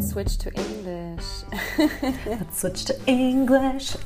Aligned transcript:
let's 0.00 0.12
switch 0.12 0.38
to 0.38 0.50
English. 0.54 1.26
let's 2.26 2.60
switch 2.60 2.86
to 2.86 2.98
English. 3.06 3.96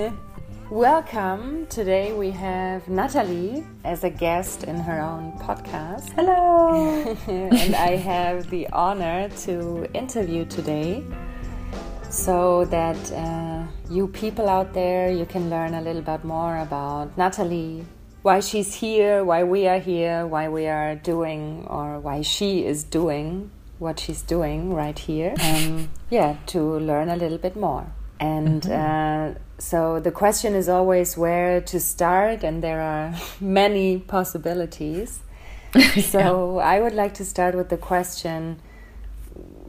Welcome. 0.70 1.66
Today 1.68 2.12
we 2.12 2.30
have 2.30 2.86
Natalie 2.88 3.64
as 3.82 4.04
a 4.04 4.10
guest 4.10 4.64
in 4.64 4.76
her 4.76 5.00
own 5.00 5.32
podcast. 5.38 6.12
Hello. 6.12 7.16
and 7.26 7.74
I 7.74 7.96
have 7.96 8.50
the 8.50 8.68
honor 8.68 9.30
to 9.46 9.88
interview 9.94 10.44
today 10.44 11.02
so 12.10 12.66
that 12.66 13.00
uh, 13.12 13.64
you 13.88 14.08
people 14.08 14.46
out 14.46 14.74
there 14.74 15.10
you 15.10 15.24
can 15.24 15.48
learn 15.48 15.72
a 15.72 15.80
little 15.80 16.02
bit 16.02 16.22
more 16.22 16.58
about 16.58 17.16
Natalie, 17.16 17.86
why 18.20 18.40
she's 18.40 18.74
here, 18.74 19.24
why 19.24 19.42
we 19.44 19.66
are 19.66 19.78
here, 19.78 20.26
why 20.26 20.50
we 20.50 20.66
are 20.66 20.96
doing 20.96 21.64
or 21.66 21.98
why 21.98 22.20
she 22.20 22.66
is 22.66 22.84
doing 22.84 23.50
what 23.80 23.98
she's 23.98 24.22
doing 24.22 24.72
right 24.72 24.98
here. 24.98 25.34
Um, 25.42 25.88
yeah, 26.10 26.36
to 26.46 26.78
learn 26.78 27.08
a 27.08 27.16
little 27.16 27.38
bit 27.38 27.56
more. 27.56 27.92
And 28.20 28.62
mm-hmm. 28.62 29.34
uh, 29.34 29.38
so 29.58 29.98
the 29.98 30.12
question 30.12 30.54
is 30.54 30.68
always 30.68 31.16
where 31.16 31.60
to 31.62 31.80
start, 31.80 32.44
and 32.44 32.62
there 32.62 32.80
are 32.80 33.14
many 33.40 33.98
possibilities. 33.98 35.20
so 36.02 36.58
yeah. 36.58 36.64
I 36.64 36.80
would 36.80 36.94
like 36.94 37.14
to 37.14 37.24
start 37.24 37.54
with 37.54 37.68
the 37.70 37.76
question 37.76 38.60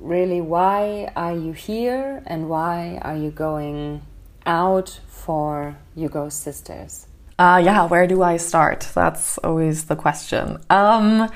really, 0.02 0.42
why 0.42 1.12
are 1.16 1.36
you 1.36 1.54
here 1.54 2.24
and 2.26 2.50
why 2.50 3.00
are 3.04 3.16
you 3.16 3.30
going 3.32 4.02
out 4.46 5.00
for 5.08 5.78
You 5.96 6.10
Go 6.10 6.30
Sisters? 6.30 7.08
Uh, 7.38 7.62
yeah, 7.64 7.86
where 7.86 8.08
do 8.08 8.22
I 8.22 8.38
start? 8.38 8.88
That's 8.94 9.38
always 9.40 9.86
the 9.86 9.96
question. 9.96 10.58
Um, 10.70 11.30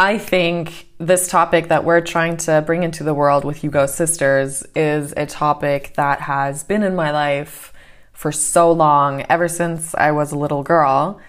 I 0.00 0.16
think 0.16 0.86
this 0.98 1.26
topic 1.26 1.68
that 1.68 1.84
we're 1.84 2.00
trying 2.00 2.36
to 2.38 2.62
bring 2.64 2.84
into 2.84 3.02
the 3.02 3.14
world 3.14 3.44
with 3.44 3.64
You 3.64 3.70
Go 3.70 3.86
Sisters 3.86 4.64
is 4.76 5.12
a 5.16 5.26
topic 5.26 5.94
that 5.96 6.20
has 6.20 6.62
been 6.62 6.84
in 6.84 6.94
my 6.94 7.10
life 7.10 7.72
for 8.12 8.30
so 8.30 8.70
long, 8.70 9.24
ever 9.28 9.48
since 9.48 9.96
I 9.96 10.12
was 10.12 10.30
a 10.30 10.38
little 10.38 10.62
girl. 10.62 11.20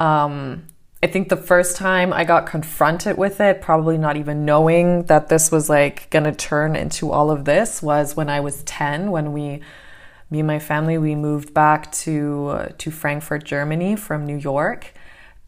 Um, 0.00 0.66
I 1.04 1.06
think 1.06 1.28
the 1.28 1.36
first 1.36 1.76
time 1.76 2.12
I 2.12 2.24
got 2.24 2.46
confronted 2.46 3.16
with 3.16 3.40
it, 3.40 3.60
probably 3.60 3.96
not 3.96 4.16
even 4.16 4.44
knowing 4.44 5.04
that 5.04 5.28
this 5.28 5.52
was 5.52 5.70
like 5.70 6.10
gonna 6.10 6.34
turn 6.34 6.74
into 6.74 7.12
all 7.12 7.30
of 7.30 7.44
this, 7.44 7.80
was 7.80 8.16
when 8.16 8.28
I 8.28 8.40
was 8.40 8.64
10, 8.64 9.12
when 9.12 9.32
we, 9.32 9.60
me 10.30 10.40
and 10.40 10.48
my 10.48 10.58
family, 10.58 10.98
we 10.98 11.14
moved 11.14 11.54
back 11.54 11.92
to, 11.92 12.48
uh, 12.48 12.68
to 12.78 12.90
Frankfurt, 12.90 13.44
Germany 13.44 13.94
from 13.94 14.26
New 14.26 14.36
York. 14.36 14.94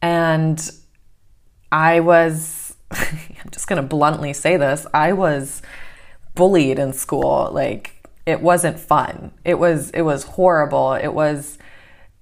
And 0.01 0.71
I 1.73 2.01
was 2.01 2.68
I'm 2.91 3.51
just 3.51 3.67
going 3.67 3.81
to 3.81 3.87
bluntly 3.87 4.33
say 4.33 4.57
this. 4.57 4.87
I 4.93 5.13
was 5.13 5.63
bullied 6.35 6.79
in 6.79 6.93
school. 6.93 7.51
Like 7.53 8.09
it 8.27 8.41
wasn't 8.41 8.79
fun. 8.79 9.33
It 9.45 9.59
was 9.59 9.91
it 9.91 10.03
was 10.03 10.25
horrible. 10.25 10.93
It 10.95 11.15
was 11.15 11.59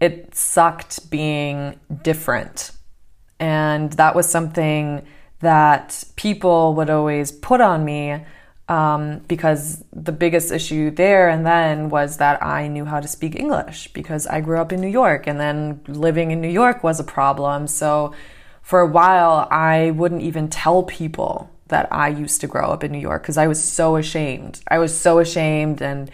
it 0.00 0.34
sucked 0.34 1.10
being 1.10 1.80
different. 2.02 2.72
And 3.38 3.92
that 3.94 4.14
was 4.14 4.28
something 4.28 5.06
that 5.40 6.04
people 6.16 6.74
would 6.74 6.90
always 6.90 7.30
put 7.30 7.60
on 7.60 7.84
me 7.84 8.24
um, 8.68 9.18
because 9.28 9.84
the 9.92 10.12
biggest 10.12 10.50
issue 10.50 10.90
there 10.90 11.28
and 11.28 11.46
then 11.46 11.88
was 11.88 12.16
that 12.16 12.42
I 12.42 12.68
knew 12.68 12.84
how 12.84 13.00
to 13.00 13.06
speak 13.06 13.38
English 13.38 13.88
because 13.92 14.26
I 14.26 14.40
grew 14.40 14.58
up 14.58 14.72
in 14.72 14.80
New 14.80 14.88
York 14.88 15.26
and 15.26 15.38
then 15.38 15.80
living 15.86 16.30
in 16.30 16.40
New 16.40 16.48
York 16.48 16.82
was 16.82 16.98
a 16.98 17.04
problem. 17.04 17.66
So 17.68 18.12
for 18.66 18.80
a 18.80 18.86
while, 18.86 19.46
I 19.48 19.92
wouldn't 19.92 20.22
even 20.22 20.48
tell 20.48 20.82
people 20.82 21.48
that 21.68 21.86
I 21.92 22.08
used 22.08 22.40
to 22.40 22.48
grow 22.48 22.72
up 22.72 22.82
in 22.82 22.90
New 22.90 22.98
York 22.98 23.22
because 23.22 23.38
I 23.38 23.46
was 23.46 23.62
so 23.62 23.94
ashamed. 23.94 24.60
I 24.66 24.78
was 24.78 24.92
so 24.92 25.20
ashamed 25.20 25.80
and 25.80 26.10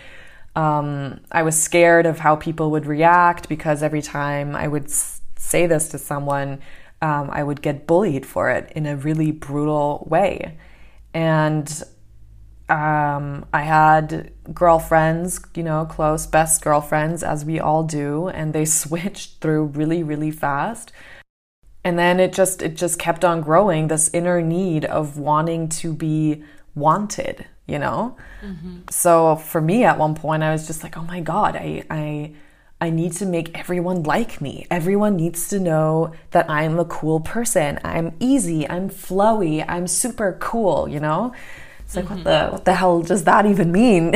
um, 0.55 1.20
I 1.33 1.45
was 1.45 1.58
scared 1.58 2.05
of 2.05 2.19
how 2.19 2.36
people 2.36 2.70
would 2.73 2.85
react 2.85 3.48
because 3.48 3.83
every 3.83 4.02
time 4.02 4.55
I 4.55 4.68
would 4.68 4.91
say 4.91 5.67
this 5.67 5.89
to 5.89 5.98
someone, 5.98 6.61
um, 7.01 7.30
I 7.33 7.42
would 7.42 7.62
get 7.62 7.86
bullied 7.86 8.27
for 8.27 8.51
it 8.51 8.70
in 8.77 8.85
a 8.85 8.96
really 8.96 9.30
brutal 9.30 10.07
way. 10.11 10.58
And 11.14 11.83
um, 12.68 13.46
I 13.55 13.62
had 13.62 14.30
girlfriends, 14.52 15.41
you 15.55 15.62
know, 15.62 15.86
close, 15.86 16.27
best 16.27 16.61
girlfriends, 16.62 17.23
as 17.23 17.46
we 17.46 17.58
all 17.58 17.83
do, 17.83 18.29
and 18.29 18.52
they 18.52 18.64
switched 18.83 19.41
through 19.41 19.68
really, 19.68 20.02
really 20.02 20.30
fast 20.30 20.92
and 21.84 21.98
then 21.98 22.20
it 22.20 22.32
just 22.32 22.62
it 22.62 22.76
just 22.76 22.98
kept 22.98 23.24
on 23.24 23.40
growing 23.40 23.88
this 23.88 24.10
inner 24.12 24.40
need 24.40 24.84
of 24.84 25.18
wanting 25.18 25.68
to 25.68 25.92
be 25.92 26.42
wanted 26.74 27.46
you 27.66 27.78
know? 27.78 28.16
Mm-hmm. 28.42 28.78
so 28.90 29.36
for 29.36 29.60
me 29.60 29.84
at 29.84 29.98
one 29.98 30.14
point 30.14 30.42
i 30.42 30.50
was 30.50 30.66
just 30.66 30.82
like 30.82 30.96
oh 30.96 31.02
my 31.02 31.20
god 31.20 31.56
i 31.56 31.84
i 31.90 32.32
i 32.80 32.90
need 32.90 33.12
to 33.12 33.26
make 33.26 33.56
everyone 33.56 34.02
like 34.02 34.40
me. 34.40 34.66
Everyone 34.68 35.14
needs 35.14 35.48
to 35.50 35.60
know 35.60 36.12
that 36.32 36.50
i'm 36.50 36.80
a 36.80 36.84
cool 36.84 37.20
person. 37.20 37.78
I'm 37.84 38.12
easy. 38.18 38.68
I'm 38.68 38.90
flowy. 38.90 39.64
I'm 39.68 39.86
super 39.86 40.36
cool 40.40 40.88
you 40.88 40.98
know? 40.98 41.32
It's 41.80 41.94
like 41.94 42.06
mm-hmm. 42.06 42.16
what 42.16 42.24
the 42.24 42.50
what 42.50 42.64
the 42.64 42.74
hell 42.74 43.02
does 43.02 43.22
that 43.24 43.46
even 43.46 43.70
mean? 43.70 44.14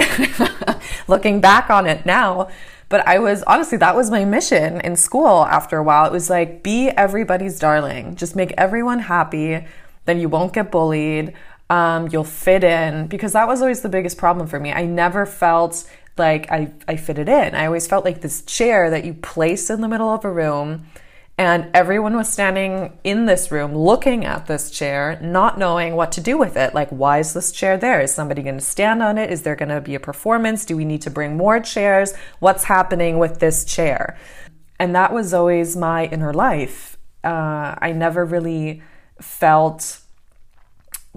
Looking 1.09 1.41
back 1.41 1.71
on 1.71 1.87
it 1.87 2.05
now 2.05 2.49
but 2.89 3.07
I 3.07 3.19
was 3.19 3.43
honestly, 3.45 3.79
that 3.79 3.97
was 3.97 4.11
my 4.11 4.25
mission 4.25 4.81
in 4.81 4.97
school 4.97 5.45
after 5.47 5.79
a 5.79 5.83
while. 5.83 6.07
It 6.07 6.13
was 6.13 6.31
like, 6.31 6.63
be 6.63 6.89
everybody's 6.89 7.59
darling, 7.59 8.17
just 8.17 8.37
make 8.37 8.53
everyone 8.57 9.01
happy, 9.01 9.65
then 10.05 10.21
you 10.21 10.29
won't 10.29 10.53
get 10.53 10.71
bullied. 10.71 11.33
Um, 11.69 12.09
you'll 12.13 12.23
fit 12.23 12.63
in 12.63 13.09
because 13.09 13.33
that 13.33 13.49
was 13.49 13.61
always 13.61 13.81
the 13.81 13.89
biggest 13.89 14.19
problem 14.19 14.47
for 14.47 14.61
me. 14.61 14.73
I 14.73 14.85
never 14.87 15.27
felt 15.27 15.91
like 16.17 16.51
I, 16.51 16.73
I 16.87 16.97
fitted 16.97 17.29
in. 17.29 17.55
I 17.57 17.67
always 17.67 17.89
felt 17.89 18.05
like 18.05 18.21
this 18.21 18.43
chair 18.43 18.89
that 18.91 19.05
you 19.05 19.15
place 19.15 19.69
in 19.69 19.81
the 19.81 19.89
middle 19.89 20.09
of 20.09 20.25
a 20.25 20.31
room 20.31 20.87
and 21.39 21.69
everyone 21.75 22.17
was 22.17 22.31
standing 22.31 22.99
in 23.05 23.27
this 23.27 23.51
room 23.51 23.75
looking 23.75 24.25
at 24.25 24.47
this 24.47 24.71
chair, 24.71 25.19
not 25.23 25.59
knowing 25.59 25.95
what 25.95 26.13
to 26.13 26.23
do 26.23 26.39
with 26.39 26.57
it. 26.57 26.75
Like, 26.75 26.89
why 26.89 27.19
is 27.19 27.35
this 27.35 27.53
chair 27.53 27.77
there? 27.77 28.01
Is 28.01 28.15
somebody 28.15 28.43
going 28.43 28.59
to 28.59 28.65
stand 28.65 29.03
on 29.03 29.19
it? 29.19 29.31
Is 29.31 29.43
there 29.43 29.55
going 29.55 29.69
to 29.69 29.83
be 29.83 29.95
a 29.95 30.01
performance? 30.01 30.65
Do 30.65 30.77
we 30.79 30.87
need 30.87 31.03
to 31.03 31.11
bring 31.11 31.37
more 31.37 31.61
chairs? 31.61 32.15
What's 32.39 32.65
happening 32.65 33.19
with 33.19 33.39
this 33.39 33.67
chair? 33.67 34.17
And 34.79 34.95
that 34.95 35.13
was 35.13 35.35
always 35.35 35.77
my 35.77 36.07
inner 36.07 36.33
life. 36.33 36.97
Uh, 37.23 37.75
I 37.79 37.93
never 37.93 38.25
really 38.25 38.83
felt 39.21 40.01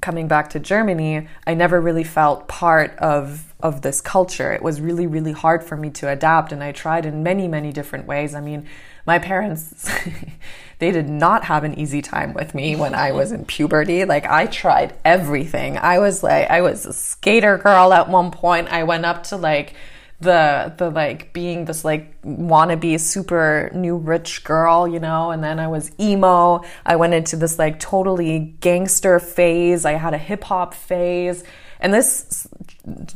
coming 0.02 0.28
back 0.28 0.50
to 0.52 0.60
Germany, 0.60 1.28
I 1.46 1.54
never 1.54 1.80
really 1.80 2.04
felt 2.04 2.48
part 2.48 2.98
of 2.98 3.46
of 3.62 3.82
this 3.82 4.00
culture. 4.00 4.54
It 4.54 4.62
was 4.62 4.80
really 4.80 5.06
really 5.06 5.34
hard 5.34 5.64
for 5.64 5.76
me 5.76 5.90
to 5.92 6.10
adapt 6.10 6.52
and 6.52 6.64
I 6.64 6.72
tried 6.72 7.06
in 7.06 7.24
many 7.24 7.48
many 7.48 7.72
different 7.72 8.08
ways. 8.08 8.34
I 8.34 8.42
mean, 8.42 8.66
my 9.06 9.20
parents 9.20 9.92
they 10.80 10.92
did 10.92 11.10
not 11.10 11.44
have 11.46 11.64
an 11.64 11.78
easy 11.78 12.02
time 12.02 12.34
with 12.34 12.56
me 12.56 12.76
when 12.76 12.96
I 12.96 13.12
was 13.12 13.32
in 13.32 13.46
puberty. 13.46 14.06
Like 14.06 14.26
I 14.26 14.46
tried 14.46 14.94
everything. 15.04 15.78
I 15.78 16.00
was 16.00 16.24
like 16.24 16.50
I 16.50 16.62
was 16.62 16.86
a 16.86 16.94
skater 16.94 17.58
girl 17.58 17.92
at 17.94 18.10
one 18.10 18.32
point. 18.32 18.70
I 18.70 18.84
went 18.84 19.06
up 19.06 19.24
to 19.26 19.38
like 19.38 19.74
the 20.22 20.74
the 20.78 20.90
like 20.90 21.32
being 21.32 21.66
this 21.66 21.86
like 21.86 22.22
wannabe 22.24 23.00
super 23.00 23.72
new 23.74 23.96
rich 23.96 24.44
girl, 24.44 24.88
you 24.88 25.00
know, 25.00 25.32
and 25.32 25.44
then 25.44 25.60
I 25.60 25.68
was 25.68 25.92
emo. 26.00 26.62
I 26.86 26.96
went 26.98 27.14
into 27.14 27.36
this 27.36 27.58
like 27.58 27.80
totally 27.80 28.56
gangster 28.60 29.20
phase. 29.20 29.86
I 29.86 29.94
had 29.94 30.14
a 30.14 30.18
hip 30.18 30.44
hop 30.44 30.74
phase. 30.74 31.44
And 31.80 31.94
this 31.94 32.48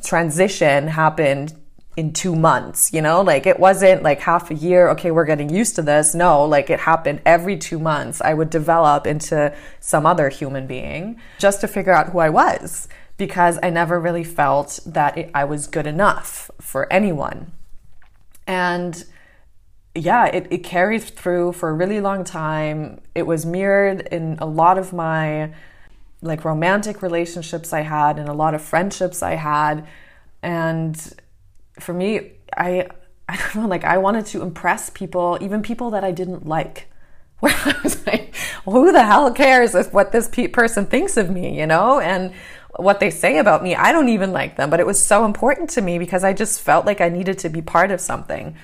transition 0.03 0.87
happened 0.87 1.53
in 1.95 2.11
two 2.11 2.35
months, 2.35 2.91
you 2.91 3.01
know, 3.01 3.21
like 3.21 3.45
it 3.45 3.59
wasn't 3.59 4.01
like 4.01 4.19
half 4.19 4.49
a 4.49 4.55
year, 4.55 4.89
okay, 4.89 5.11
we're 5.11 5.25
getting 5.25 5.53
used 5.53 5.75
to 5.75 5.81
this. 5.81 6.15
No, 6.15 6.43
like 6.45 6.69
it 6.69 6.79
happened 6.79 7.21
every 7.25 7.57
two 7.57 7.77
months. 7.77 8.19
I 8.21 8.33
would 8.33 8.49
develop 8.49 9.05
into 9.05 9.53
some 9.79 10.05
other 10.05 10.29
human 10.29 10.65
being 10.65 11.19
just 11.37 11.61
to 11.61 11.67
figure 11.67 11.91
out 11.91 12.09
who 12.09 12.19
I 12.19 12.29
was 12.29 12.87
because 13.23 13.57
I 13.63 13.69
never 13.69 14.01
really 14.01 14.25
felt 14.25 14.81
that 14.85 15.17
it, 15.17 15.31
I 15.33 15.45
was 15.45 15.65
good 15.67 15.87
enough 15.87 16.51
for 16.59 16.91
anyone. 16.91 17.53
And 18.45 19.01
yeah, 19.95 20.25
it, 20.25 20.47
it 20.51 20.57
carried 20.57 21.03
through 21.03 21.53
for 21.53 21.69
a 21.69 21.73
really 21.73 22.01
long 22.01 22.25
time. 22.25 22.99
It 23.15 23.25
was 23.25 23.45
mirrored 23.45 24.01
in 24.11 24.37
a 24.39 24.45
lot 24.45 24.77
of 24.77 24.91
my 24.91 25.53
like 26.21 26.43
romantic 26.43 27.01
relationships 27.01 27.71
I 27.71 27.79
had 27.79 28.19
and 28.19 28.27
a 28.27 28.33
lot 28.33 28.53
of 28.53 28.61
friendships 28.61 29.23
I 29.23 29.35
had. 29.35 29.87
And 30.41 31.01
for 31.79 31.93
me, 31.93 32.33
I 32.57 32.89
I 33.29 33.37
don't 33.37 33.55
know, 33.55 33.67
like 33.69 33.85
I 33.85 33.99
wanted 33.99 34.25
to 34.27 34.41
impress 34.41 34.89
people, 34.89 35.37
even 35.39 35.61
people 35.61 35.91
that 35.91 36.03
I 36.03 36.11
didn't 36.11 36.45
like. 36.45 36.89
Where 37.39 37.55
I 37.55 37.75
was 37.83 38.05
like, 38.05 38.35
who 38.65 38.91
the 38.91 39.05
hell 39.05 39.31
cares 39.31 39.75
if 39.75 39.93
what 39.93 40.11
this 40.11 40.27
pe- 40.27 40.47
person 40.47 40.85
thinks 40.85 41.15
of 41.15 41.29
me, 41.29 41.57
you 41.57 41.65
know? 41.65 42.01
And 42.01 42.33
what 42.77 42.99
they 42.99 43.09
say 43.09 43.37
about 43.37 43.63
me, 43.63 43.75
I 43.75 43.91
don't 43.91 44.09
even 44.09 44.31
like 44.31 44.57
them, 44.57 44.69
but 44.69 44.79
it 44.79 44.87
was 44.87 45.03
so 45.03 45.25
important 45.25 45.69
to 45.71 45.81
me 45.81 45.99
because 45.99 46.23
I 46.23 46.33
just 46.33 46.61
felt 46.61 46.85
like 46.85 47.01
I 47.01 47.09
needed 47.09 47.39
to 47.39 47.49
be 47.49 47.61
part 47.61 47.91
of 47.91 48.01
something. 48.01 48.55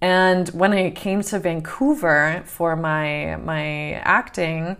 And 0.00 0.48
when 0.50 0.72
I 0.72 0.90
came 0.90 1.22
to 1.22 1.38
Vancouver 1.38 2.42
for 2.46 2.74
my 2.76 3.36
my 3.36 3.92
acting, 3.94 4.76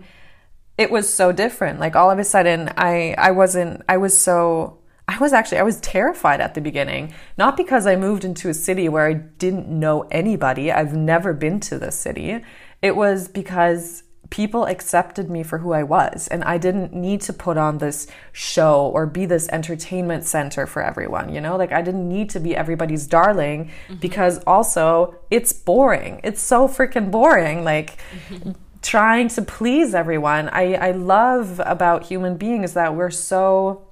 it 0.77 0.89
was 0.89 1.13
so 1.13 1.31
different. 1.31 1.79
Like 1.79 1.95
all 1.95 2.09
of 2.09 2.17
a 2.17 2.23
sudden 2.23 2.71
I 2.77 3.13
I 3.17 3.31
wasn't 3.31 3.83
I 3.87 3.97
was 3.97 4.19
so 4.19 4.79
I 5.07 5.17
was 5.19 5.33
actually 5.33 5.59
I 5.59 5.63
was 5.63 5.79
terrified 5.81 6.41
at 6.41 6.55
the 6.55 6.61
beginning, 6.61 7.13
not 7.37 7.57
because 7.57 7.85
I 7.85 7.95
moved 7.97 8.23
into 8.23 8.49
a 8.49 8.53
city 8.53 8.89
where 8.89 9.05
I 9.05 9.13
didn't 9.13 9.67
know 9.67 10.07
anybody. 10.11 10.71
I've 10.71 10.95
never 10.95 11.33
been 11.33 11.59
to 11.61 11.77
this 11.77 11.95
city. 11.95 12.43
It 12.81 12.95
was 12.95 13.27
because 13.27 14.03
people 14.31 14.65
accepted 14.65 15.29
me 15.29 15.43
for 15.43 15.59
who 15.59 15.73
I 15.73 15.83
was 15.83 16.27
and 16.29 16.43
I 16.45 16.57
didn't 16.57 16.93
need 16.93 17.19
to 17.21 17.33
put 17.33 17.57
on 17.57 17.77
this 17.77 18.07
show 18.31 18.87
or 18.87 19.05
be 19.05 19.25
this 19.25 19.47
entertainment 19.49 20.23
center 20.23 20.65
for 20.65 20.81
everyone, 20.81 21.33
you 21.33 21.41
know? 21.41 21.57
Like 21.57 21.73
I 21.73 21.81
didn't 21.81 22.07
need 22.07 22.29
to 22.31 22.39
be 22.39 22.55
everybody's 22.55 23.05
darling 23.05 23.65
mm-hmm. 23.65 23.95
because 23.95 24.39
also 24.47 25.15
it's 25.29 25.51
boring. 25.51 26.21
It's 26.23 26.41
so 26.41 26.67
freaking 26.67 27.11
boring. 27.11 27.65
Like 27.65 27.97
mm-hmm. 28.29 28.53
trying 28.81 29.27
to 29.29 29.41
please 29.41 29.93
everyone. 29.93 30.49
I 30.49 30.75
I 30.75 30.91
love 30.91 31.61
about 31.65 32.05
human 32.05 32.37
beings 32.37 32.73
that 32.73 32.95
we're 32.95 33.11
so 33.11 33.85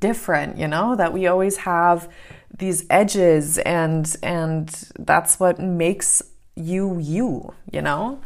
different, 0.00 0.56
you 0.56 0.68
know, 0.68 0.96
that 0.96 1.12
we 1.12 1.26
always 1.26 1.58
have 1.58 2.08
these 2.56 2.86
edges 2.88 3.58
and 3.58 4.16
and 4.22 4.68
that's 4.98 5.38
what 5.38 5.58
makes 5.60 6.22
you 6.56 6.98
you, 6.98 7.52
you 7.70 7.82
know? 7.82 8.20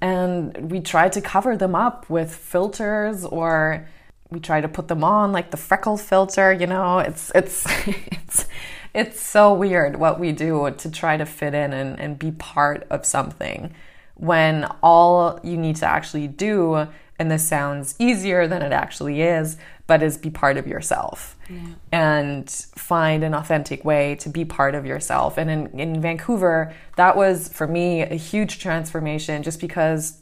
And 0.00 0.70
we 0.70 0.80
try 0.80 1.08
to 1.08 1.20
cover 1.20 1.56
them 1.56 1.74
up 1.74 2.08
with 2.10 2.34
filters 2.34 3.24
or 3.24 3.88
we 4.30 4.40
try 4.40 4.60
to 4.60 4.68
put 4.68 4.88
them 4.88 5.04
on 5.04 5.32
like 5.32 5.50
the 5.50 5.56
freckle 5.56 5.96
filter, 5.96 6.52
you 6.52 6.66
know, 6.66 6.98
it's 6.98 7.30
it's 7.34 7.64
it's 7.86 8.46
it's 8.94 9.20
so 9.20 9.52
weird 9.52 9.96
what 9.96 10.18
we 10.18 10.32
do 10.32 10.74
to 10.78 10.90
try 10.90 11.16
to 11.16 11.26
fit 11.26 11.54
in 11.54 11.72
and, 11.72 11.98
and 12.00 12.18
be 12.18 12.30
part 12.32 12.86
of 12.90 13.04
something 13.04 13.74
when 14.16 14.64
all 14.82 15.38
you 15.42 15.56
need 15.56 15.76
to 15.76 15.86
actually 15.86 16.26
do, 16.26 16.86
and 17.18 17.30
this 17.30 17.46
sounds 17.46 17.94
easier 17.98 18.48
than 18.48 18.62
it 18.62 18.72
actually 18.72 19.20
is, 19.20 19.56
but 19.86 20.02
is 20.02 20.18
be 20.18 20.30
part 20.30 20.56
of 20.56 20.66
yourself 20.66 21.36
yeah. 21.48 21.60
and 21.92 22.50
find 22.50 23.22
an 23.22 23.34
authentic 23.34 23.84
way 23.84 24.16
to 24.16 24.28
be 24.28 24.44
part 24.44 24.74
of 24.74 24.84
yourself. 24.84 25.38
And 25.38 25.48
in, 25.48 25.78
in 25.78 26.00
Vancouver, 26.00 26.74
that 26.96 27.16
was 27.16 27.48
for 27.48 27.66
me 27.66 28.02
a 28.02 28.16
huge 28.16 28.58
transformation 28.58 29.42
just 29.42 29.60
because 29.60 30.20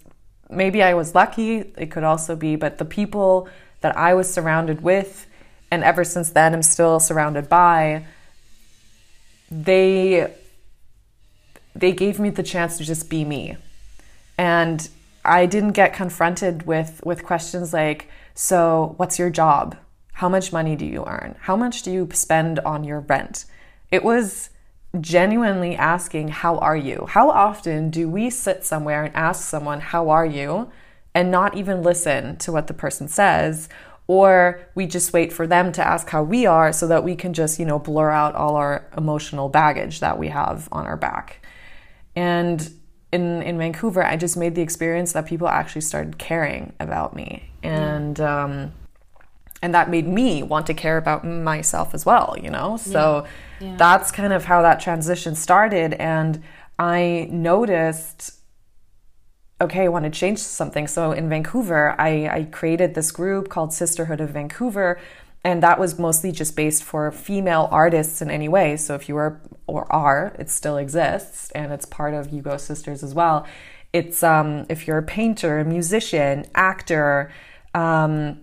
maybe 0.50 0.82
I 0.82 0.94
was 0.94 1.14
lucky, 1.14 1.72
it 1.78 1.90
could 1.90 2.04
also 2.04 2.36
be, 2.36 2.56
but 2.56 2.78
the 2.78 2.84
people 2.84 3.48
that 3.80 3.96
I 3.96 4.14
was 4.14 4.32
surrounded 4.32 4.82
with, 4.82 5.26
and 5.70 5.82
ever 5.82 6.04
since 6.04 6.30
then 6.30 6.54
I'm 6.54 6.62
still 6.62 7.00
surrounded 7.00 7.48
by, 7.48 8.04
they 9.50 10.32
they 11.76 11.92
gave 11.92 12.20
me 12.20 12.30
the 12.30 12.42
chance 12.42 12.78
to 12.78 12.84
just 12.84 13.10
be 13.10 13.24
me. 13.24 13.56
And 14.38 14.88
I 15.24 15.46
didn't 15.46 15.72
get 15.72 15.92
confronted 15.92 16.66
with 16.66 17.00
with 17.04 17.24
questions 17.24 17.72
like 17.72 18.08
so, 18.34 18.94
what's 18.96 19.18
your 19.18 19.30
job? 19.30 19.76
How 20.14 20.28
much 20.28 20.52
money 20.52 20.76
do 20.76 20.86
you 20.86 21.04
earn? 21.06 21.36
How 21.40 21.56
much 21.56 21.82
do 21.82 21.90
you 21.90 22.08
spend 22.12 22.58
on 22.60 22.84
your 22.84 23.00
rent? 23.00 23.44
It 23.90 24.04
was 24.04 24.50
genuinely 25.00 25.76
asking, 25.76 26.28
How 26.28 26.58
are 26.58 26.76
you? 26.76 27.06
How 27.08 27.30
often 27.30 27.90
do 27.90 28.08
we 28.08 28.30
sit 28.30 28.64
somewhere 28.64 29.04
and 29.04 29.14
ask 29.14 29.48
someone, 29.48 29.80
How 29.80 30.10
are 30.10 30.26
you? 30.26 30.70
and 31.14 31.30
not 31.30 31.56
even 31.56 31.82
listen 31.82 32.36
to 32.38 32.52
what 32.52 32.66
the 32.66 32.74
person 32.74 33.08
says? 33.08 33.68
Or 34.06 34.60
we 34.74 34.86
just 34.86 35.12
wait 35.12 35.32
for 35.32 35.46
them 35.46 35.72
to 35.72 35.86
ask 35.86 36.08
how 36.10 36.22
we 36.22 36.44
are 36.44 36.72
so 36.72 36.86
that 36.88 37.04
we 37.04 37.14
can 37.14 37.32
just, 37.32 37.58
you 37.58 37.64
know, 37.64 37.78
blur 37.78 38.10
out 38.10 38.34
all 38.34 38.56
our 38.56 38.86
emotional 38.96 39.48
baggage 39.48 40.00
that 40.00 40.18
we 40.18 40.28
have 40.28 40.68
on 40.72 40.86
our 40.86 40.96
back. 40.96 41.46
And 42.14 42.68
in, 43.14 43.42
in 43.42 43.56
Vancouver, 43.58 44.04
I 44.04 44.16
just 44.16 44.36
made 44.36 44.56
the 44.56 44.62
experience 44.62 45.12
that 45.12 45.24
people 45.24 45.46
actually 45.46 45.82
started 45.82 46.18
caring 46.18 46.72
about 46.80 47.14
me. 47.14 47.48
And, 47.62 48.20
um, 48.20 48.72
and 49.62 49.72
that 49.72 49.88
made 49.88 50.08
me 50.08 50.42
want 50.42 50.66
to 50.66 50.74
care 50.74 50.98
about 50.98 51.24
myself 51.24 51.94
as 51.94 52.04
well, 52.04 52.36
you 52.42 52.50
know? 52.50 52.76
So 52.76 53.24
yeah. 53.60 53.68
Yeah. 53.68 53.76
that's 53.76 54.10
kind 54.10 54.32
of 54.32 54.44
how 54.44 54.62
that 54.62 54.80
transition 54.80 55.36
started. 55.36 55.94
And 55.94 56.42
I 56.76 57.28
noticed, 57.30 58.34
okay, 59.60 59.84
I 59.84 59.88
want 59.88 60.06
to 60.06 60.10
change 60.10 60.40
something. 60.40 60.88
So 60.88 61.12
in 61.12 61.28
Vancouver, 61.28 61.94
I, 61.98 62.28
I 62.28 62.48
created 62.50 62.94
this 62.94 63.12
group 63.12 63.48
called 63.48 63.72
Sisterhood 63.72 64.20
of 64.20 64.30
Vancouver 64.30 64.98
and 65.44 65.62
that 65.62 65.78
was 65.78 65.98
mostly 65.98 66.32
just 66.32 66.56
based 66.56 66.82
for 66.82 67.12
female 67.12 67.68
artists 67.70 68.22
in 68.22 68.30
any 68.30 68.48
way. 68.48 68.78
So 68.78 68.94
if 68.94 69.10
you 69.10 69.14
were 69.14 69.42
or 69.66 69.90
are, 69.92 70.34
it 70.38 70.50
still 70.50 70.76
exists, 70.76 71.50
and 71.52 71.72
it's 71.72 71.86
part 71.86 72.14
of 72.14 72.32
You 72.32 72.42
Go 72.42 72.56
Sisters 72.56 73.02
as 73.02 73.14
well. 73.14 73.46
It's 73.92 74.22
um, 74.22 74.66
if 74.68 74.86
you're 74.86 74.98
a 74.98 75.02
painter, 75.02 75.60
a 75.60 75.64
musician, 75.64 76.46
actor, 76.54 77.30
um, 77.74 78.40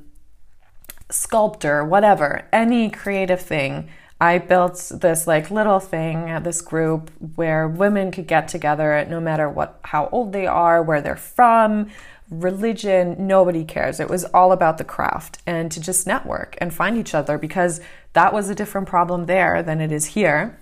sculptor, 1.10 1.84
whatever, 1.84 2.48
any 2.52 2.90
creative 2.90 3.42
thing. 3.42 3.90
I 4.20 4.38
built 4.38 4.92
this 5.02 5.26
like 5.26 5.50
little 5.50 5.80
thing, 5.80 6.44
this 6.44 6.62
group 6.62 7.12
where 7.36 7.68
women 7.68 8.12
could 8.12 8.28
get 8.28 8.48
together 8.48 9.06
no 9.10 9.20
matter 9.20 9.50
what 9.50 9.80
how 9.84 10.10
old 10.12 10.32
they 10.32 10.46
are, 10.46 10.82
where 10.82 11.02
they're 11.02 11.16
from, 11.16 11.90
religion, 12.30 13.16
nobody 13.20 13.66
cares. 13.66 14.00
It 14.00 14.10
was 14.10 14.24
all 14.26 14.52
about 14.52 14.78
the 14.78 14.84
craft 14.84 15.40
and 15.46 15.72
to 15.72 15.82
just 15.82 16.08
network 16.08 16.56
and 16.60 16.74
find 16.74 16.98
each 16.98 17.14
other 17.14 17.38
because 17.38 17.82
that 18.14 18.34
was 18.34 18.50
a 18.50 18.56
different 18.56 18.88
problem 18.88 19.26
there 19.26 19.62
than 19.64 19.82
it 19.82 19.92
is 19.92 20.06
here 20.06 20.61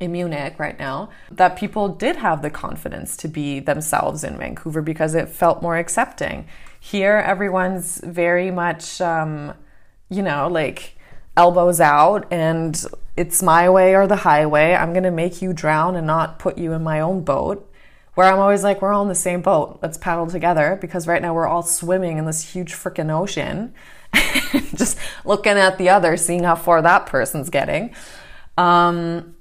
in 0.00 0.12
Munich 0.12 0.58
right 0.58 0.78
now. 0.78 1.10
That 1.30 1.56
people 1.56 1.88
did 1.88 2.16
have 2.16 2.42
the 2.42 2.50
confidence 2.50 3.16
to 3.18 3.28
be 3.28 3.60
themselves 3.60 4.24
in 4.24 4.36
Vancouver 4.36 4.82
because 4.82 5.14
it 5.14 5.28
felt 5.28 5.62
more 5.62 5.76
accepting. 5.76 6.46
Here, 6.80 7.16
everyone's 7.16 8.00
very 8.04 8.50
much, 8.50 9.00
um, 9.00 9.54
you 10.10 10.22
know, 10.22 10.48
like 10.48 10.96
elbows 11.36 11.80
out 11.80 12.26
and 12.30 12.84
it's 13.16 13.42
my 13.42 13.68
way 13.68 13.94
or 13.94 14.06
the 14.06 14.16
highway. 14.16 14.74
I'm 14.74 14.92
going 14.92 15.04
to 15.04 15.10
make 15.10 15.40
you 15.40 15.52
drown 15.52 15.96
and 15.96 16.06
not 16.06 16.38
put 16.38 16.58
you 16.58 16.72
in 16.72 16.82
my 16.82 17.00
own 17.00 17.24
boat 17.24 17.70
where 18.14 18.32
I'm 18.32 18.38
always 18.38 18.62
like, 18.62 18.80
we're 18.80 18.92
all 18.92 19.02
in 19.02 19.08
the 19.08 19.14
same 19.14 19.42
boat. 19.42 19.80
Let's 19.82 19.98
paddle 19.98 20.26
together 20.28 20.78
because 20.80 21.06
right 21.06 21.20
now 21.20 21.34
we're 21.34 21.48
all 21.48 21.62
swimming 21.62 22.18
in 22.18 22.26
this 22.26 22.52
huge 22.52 22.72
freaking 22.72 23.10
ocean, 23.10 23.74
just 24.76 24.98
looking 25.24 25.52
at 25.52 25.78
the 25.78 25.88
other, 25.88 26.16
seeing 26.16 26.44
how 26.44 26.54
far 26.54 26.80
that 26.82 27.06
person's 27.06 27.50
getting. 27.50 27.94
Um, 28.56 29.33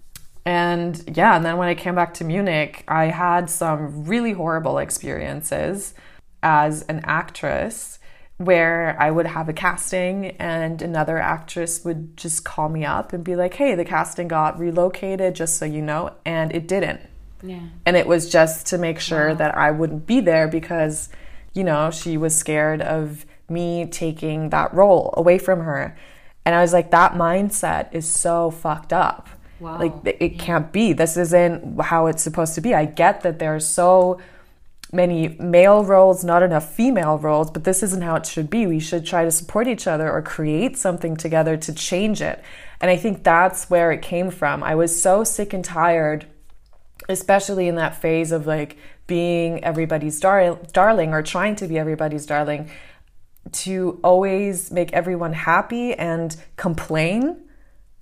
and 0.46 1.02
yeah, 1.16 1.36
and 1.36 1.46
then 1.46 1.58
when 1.58 1.68
I 1.68 1.76
came 1.76 1.96
back 1.96 2.14
to 2.16 2.24
Munich, 2.24 2.84
I 2.88 3.06
had 3.06 3.50
some 3.50 4.06
really 4.06 4.34
horrible 4.34 4.78
experiences 4.78 5.94
as 6.42 6.82
an 6.84 7.02
actress 7.06 8.00
where 8.38 8.98
I 9.00 9.12
would 9.12 9.28
have 9.28 9.48
a 9.48 9.54
casting 9.54 10.32
and 10.32 10.82
another 10.82 11.18
actress 11.18 11.86
would 11.86 12.18
just 12.18 12.44
call 12.44 12.68
me 12.68 12.84
up 12.84 13.14
and 13.14 13.24
be 13.24 13.36
like, 13.36 13.54
hey, 13.54 13.76
the 13.76 13.86
casting 13.86 14.28
got 14.28 14.60
relocated, 14.60 15.36
just 15.36 15.58
so 15.58 15.66
you 15.66 15.82
know, 15.82 16.14
and 16.26 16.54
it 16.54 16.68
didn't 16.68 17.00
yeah. 17.44 17.68
And 17.86 17.98
it 17.98 18.08
was 18.08 18.30
just 18.30 18.68
to 18.68 18.78
make 18.78 19.00
sure 19.00 19.30
wow. 19.30 19.36
that 19.36 19.58
I 19.58 19.72
wouldn't 19.72 20.08
be 20.08 20.22
there 20.22 20.48
because, 20.48 21.10
you 21.54 21.64
know, 21.64 21.92
she 21.92 22.18
was 22.18 22.34
scared 22.34 22.82
of 22.82 23.26
me 23.50 23.86
taking 23.86 24.50
that 24.50 24.74
role 24.74 25.14
away 25.18 25.38
from 25.38 25.60
her. 25.60 25.96
And 26.46 26.56
I 26.56 26.62
was 26.62 26.74
like, 26.74 26.92
that 26.92 27.14
mindset 27.14 27.94
is 27.94 28.10
so 28.10 28.50
fucked 28.50 28.94
up. 28.94 29.30
Wow. 29.60 29.80
Like, 29.80 29.94
it 30.20 30.40
can't 30.40 30.72
be. 30.72 30.94
This 30.94 31.16
isn't 31.18 31.80
how 31.82 32.08
it's 32.08 32.22
supposed 32.22 32.56
to 32.56 32.62
be. 32.62 32.74
I 32.74 32.86
get 32.86 33.22
that 33.22 33.40
there 33.40 33.56
are 33.56 33.60
so 33.60 34.20
many 34.92 35.30
male 35.40 35.84
roles, 35.84 36.24
not 36.24 36.44
enough 36.44 36.74
female 36.74 37.18
roles, 37.18 37.50
but 37.50 37.64
this 37.64 37.82
isn't 37.82 38.04
how 38.04 38.16
it 38.16 38.26
should 38.26 38.50
be. 38.50 38.68
We 38.68 38.80
should 38.80 39.06
try 39.06 39.24
to 39.24 39.32
support 39.32 39.68
each 39.68 39.88
other 39.88 40.12
or 40.12 40.22
create 40.22 40.78
something 40.78 41.16
together 41.16 41.58
to 41.58 41.74
change 41.74 42.22
it. 42.22 42.44
And 42.80 42.92
I 42.92 42.98
think 42.98 43.24
that's 43.24 43.70
where 43.70 43.92
it 43.92 44.02
came 44.02 44.30
from. 44.30 44.64
I 44.64 44.76
was 44.76 45.02
so 45.02 45.24
sick 45.24 45.54
and 45.54 45.64
tired 45.64 46.28
especially 47.10 47.68
in 47.68 47.76
that 47.76 48.02
phase 48.02 48.32
of 48.32 48.48
like 48.48 48.78
being 49.08 49.64
everybody's 49.64 50.20
dar- 50.20 50.60
darling 50.72 51.14
or 51.14 51.22
trying 51.22 51.56
to 51.58 51.68
be 51.68 51.78
everybody's 51.78 52.26
darling, 52.26 52.70
to 53.52 54.00
always 54.04 54.72
make 54.72 54.94
everyone 54.94 55.34
happy 55.34 55.94
and 55.94 56.36
complain. 56.56 57.43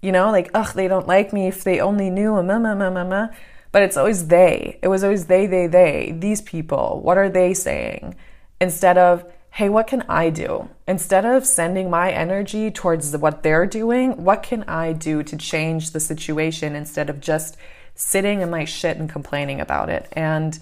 You 0.01 0.11
know, 0.11 0.31
like, 0.31 0.49
ugh, 0.53 0.73
they 0.73 0.87
don't 0.87 1.07
like 1.07 1.31
me 1.31 1.47
if 1.47 1.63
they 1.63 1.79
only 1.79 2.09
knew, 2.09 2.35
a 2.35 2.43
ma, 2.43 2.57
ma, 2.57 2.73
ma, 2.75 3.03
ma. 3.03 3.27
But 3.71 3.83
it's 3.83 3.97
always 3.97 4.27
they. 4.27 4.79
It 4.81 4.87
was 4.87 5.03
always 5.03 5.27
they, 5.27 5.45
they, 5.45 5.67
they, 5.67 6.15
these 6.17 6.41
people. 6.41 6.99
What 7.03 7.17
are 7.17 7.29
they 7.29 7.53
saying? 7.53 8.15
Instead 8.59 8.97
of, 8.97 9.23
hey, 9.51 9.69
what 9.69 9.87
can 9.87 10.01
I 10.09 10.29
do? 10.29 10.69
Instead 10.87 11.25
of 11.25 11.45
sending 11.45 11.89
my 11.89 12.11
energy 12.11 12.71
towards 12.71 13.15
what 13.15 13.43
they're 13.43 13.65
doing, 13.65 14.23
what 14.23 14.43
can 14.43 14.63
I 14.63 14.93
do 14.93 15.23
to 15.23 15.37
change 15.37 15.91
the 15.91 15.99
situation 15.99 16.75
instead 16.75 17.09
of 17.09 17.21
just 17.21 17.57
sitting 17.95 18.41
in 18.41 18.49
my 18.49 18.65
shit 18.65 18.97
and 18.97 19.09
complaining 19.09 19.61
about 19.61 19.89
it. 19.89 20.07
And 20.13 20.57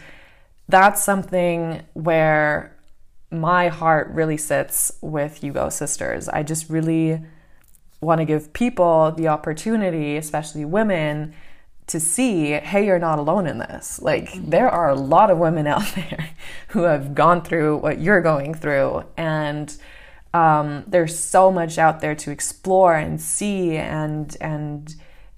that's 0.67 1.03
something 1.03 1.81
where 1.93 2.75
my 3.31 3.69
heart 3.69 4.09
really 4.09 4.37
sits 4.37 4.91
with 5.01 5.43
You 5.43 5.53
Go 5.53 5.69
Sisters. 5.69 6.27
I 6.27 6.43
just 6.43 6.69
really 6.69 7.21
want 8.01 8.19
to 8.19 8.25
give 8.25 8.53
people 8.53 9.11
the 9.11 9.27
opportunity, 9.27 10.17
especially 10.17 10.65
women, 10.65 11.33
to 11.87 11.99
see, 11.99 12.51
hey, 12.51 12.85
you're 12.85 12.99
not 12.99 13.19
alone 13.19 13.47
in 13.47 13.57
this. 13.57 13.99
Like, 14.01 14.29
there 14.33 14.69
are 14.69 14.89
a 14.89 14.95
lot 14.95 15.31
of 15.31 15.37
women 15.37 15.67
out 15.67 15.85
there 15.95 16.29
who 16.69 16.83
have 16.83 17.15
gone 17.15 17.41
through 17.41 17.77
what 17.77 17.99
you're 17.99 18.21
going 18.21 18.53
through. 18.53 19.03
And 19.17 19.75
Um, 20.31 20.83
there's 20.85 21.17
so 21.17 21.51
much 21.51 21.79
out 21.79 22.01
there 22.01 22.13
to 22.13 22.29
explore 22.29 22.93
and 22.93 23.19
see 23.19 23.75
and 23.77 24.37
and 24.39 24.95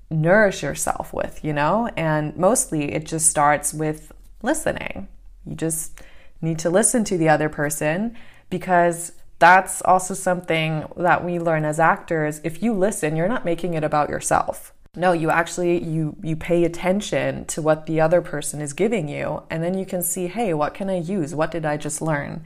nourish 0.09 0.63
yourself 0.63 1.13
with, 1.13 1.39
you 1.45 1.53
know? 1.53 1.87
And 1.95 2.35
mostly 2.35 2.91
it 2.93 3.05
just 3.05 3.29
starts 3.29 3.73
with 3.73 4.11
listening. 4.43 5.07
You 5.45 5.55
just 5.55 6.01
need 6.41 6.59
to 6.59 6.69
listen 6.69 7.05
to 7.05 7.17
the 7.17 7.29
other 7.29 7.47
person 7.47 8.17
because 8.49 9.13
that's 9.41 9.81
also 9.81 10.13
something 10.13 10.85
that 10.95 11.25
we 11.25 11.39
learn 11.39 11.65
as 11.65 11.79
actors. 11.79 12.39
If 12.43 12.61
you 12.61 12.73
listen, 12.73 13.15
you're 13.15 13.27
not 13.27 13.43
making 13.43 13.73
it 13.73 13.83
about 13.83 14.09
yourself. 14.09 14.71
No, 14.95 15.13
you 15.13 15.29
actually 15.31 15.83
you 15.83 16.15
you 16.21 16.35
pay 16.35 16.63
attention 16.63 17.45
to 17.45 17.61
what 17.61 17.87
the 17.87 17.99
other 17.99 18.21
person 18.21 18.61
is 18.61 18.73
giving 18.73 19.07
you 19.07 19.41
and 19.49 19.63
then 19.63 19.77
you 19.77 19.85
can 19.85 20.03
see, 20.03 20.27
"Hey, 20.27 20.53
what 20.53 20.73
can 20.73 20.89
I 20.89 20.99
use? 20.99 21.33
What 21.33 21.49
did 21.49 21.65
I 21.65 21.77
just 21.77 22.01
learn?" 22.01 22.45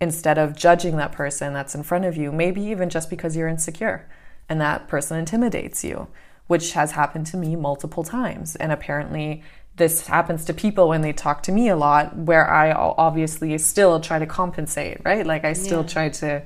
Instead 0.00 0.36
of 0.36 0.54
judging 0.54 0.96
that 0.96 1.12
person 1.12 1.54
that's 1.54 1.74
in 1.74 1.82
front 1.82 2.04
of 2.04 2.16
you, 2.16 2.30
maybe 2.30 2.60
even 2.60 2.90
just 2.90 3.08
because 3.08 3.34
you're 3.34 3.48
insecure 3.48 4.06
and 4.48 4.60
that 4.60 4.88
person 4.88 5.16
intimidates 5.16 5.84
you, 5.84 6.08
which 6.48 6.72
has 6.72 6.92
happened 6.92 7.26
to 7.28 7.36
me 7.38 7.56
multiple 7.56 8.04
times. 8.04 8.56
And 8.56 8.72
apparently 8.72 9.42
this 9.76 10.06
happens 10.06 10.44
to 10.46 10.54
people 10.54 10.88
when 10.88 11.02
they 11.02 11.12
talk 11.12 11.42
to 11.44 11.52
me 11.52 11.68
a 11.68 11.76
lot, 11.76 12.16
where 12.16 12.50
I 12.50 12.72
obviously 12.72 13.56
still 13.58 14.00
try 14.00 14.18
to 14.18 14.26
compensate, 14.26 14.98
right? 15.04 15.26
Like 15.26 15.44
I 15.44 15.52
still 15.52 15.82
yeah. 15.82 15.88
try 15.88 16.08
to 16.08 16.42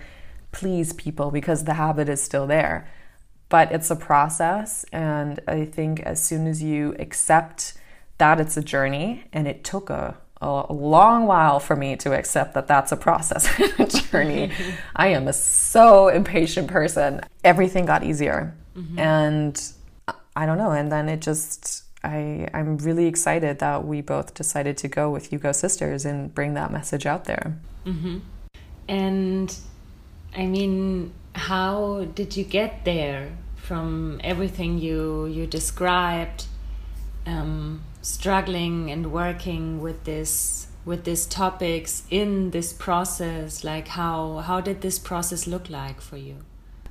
please 0.53 0.93
people 0.93 1.31
because 1.31 1.65
the 1.65 1.75
habit 1.75 2.09
is 2.09 2.21
still 2.23 2.47
there. 2.47 2.89
But 3.49 3.73
it's 3.73 3.91
a 3.91 3.97
process, 3.97 4.85
and 4.93 5.41
I 5.49 5.65
think 5.65 6.01
as 6.01 6.23
soon 6.23 6.47
as 6.47 6.63
you 6.63 6.95
accept 7.01 7.75
that 8.19 8.39
it's 8.39 8.57
a 8.57 8.63
journey, 8.63 9.25
and 9.33 9.49
it 9.49 9.65
took 9.65 9.91
a, 9.91 10.17
a 10.41 10.73
long 10.73 11.27
while 11.27 11.59
for 11.59 11.75
me 11.75 11.97
to 11.97 12.13
accept 12.13 12.55
that 12.55 12.69
that's 12.69 12.93
a 12.93 12.97
process 12.97 13.49
a 13.79 13.87
journey. 13.87 14.53
I 14.97 15.09
am 15.09 15.27
a 15.27 15.33
so 15.33 16.09
impatient 16.09 16.69
person. 16.69 17.23
Everything 17.43 17.87
got 17.87 18.05
easier. 18.05 18.57
Mm-hmm. 18.77 18.99
And 18.99 19.73
I 20.37 20.47
don't 20.47 20.59
know. 20.59 20.71
And 20.71 20.91
then 20.91 21.09
it 21.09 21.21
just 21.21 21.85
I, 22.03 22.49
I'm 22.55 22.79
really 22.79 23.07
excited 23.07 23.59
that 23.59 23.87
we 23.87 24.01
both 24.01 24.35
decided 24.35 24.77
to 24.79 24.89
go 24.89 25.11
with 25.11 25.33
You 25.33 25.39
Go 25.39 25.53
Sisters 25.53 26.05
and 26.05 26.35
bring 26.35 26.55
that 26.55 26.73
message 26.73 27.05
out 27.07 27.25
there. 27.25 27.59
Mm-hmm. 27.85 28.19
And 28.89 29.57
I 30.35 30.47
mean, 30.47 31.13
how 31.35 32.07
did 32.15 32.37
you 32.37 32.45
get 32.45 32.85
there 32.85 33.31
from 33.57 34.21
everything 34.25 34.79
you 34.79 35.27
you 35.27 35.47
described, 35.47 36.47
um, 37.27 37.83
struggling 38.03 38.91
and 38.91 39.13
working 39.13 39.81
with 39.81 40.05
this 40.05 40.69
with 40.87 41.05
these 41.05 41.27
topics 41.27 42.05
in 42.11 42.51
this 42.51 42.73
process? 42.73 43.63
Like 43.63 43.89
how 43.89 44.39
how 44.39 44.61
did 44.61 44.81
this 44.81 44.99
process 44.99 45.47
look 45.47 45.69
like 45.69 46.01
for 46.01 46.17
you? 46.17 46.37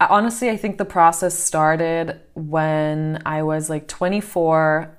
Honestly, 0.02 0.50
I 0.50 0.56
think 0.56 0.78
the 0.78 0.86
process 0.86 1.38
started 1.38 2.22
when 2.34 3.22
I 3.26 3.44
was 3.44 3.70
like 3.70 3.88
24 3.88 4.99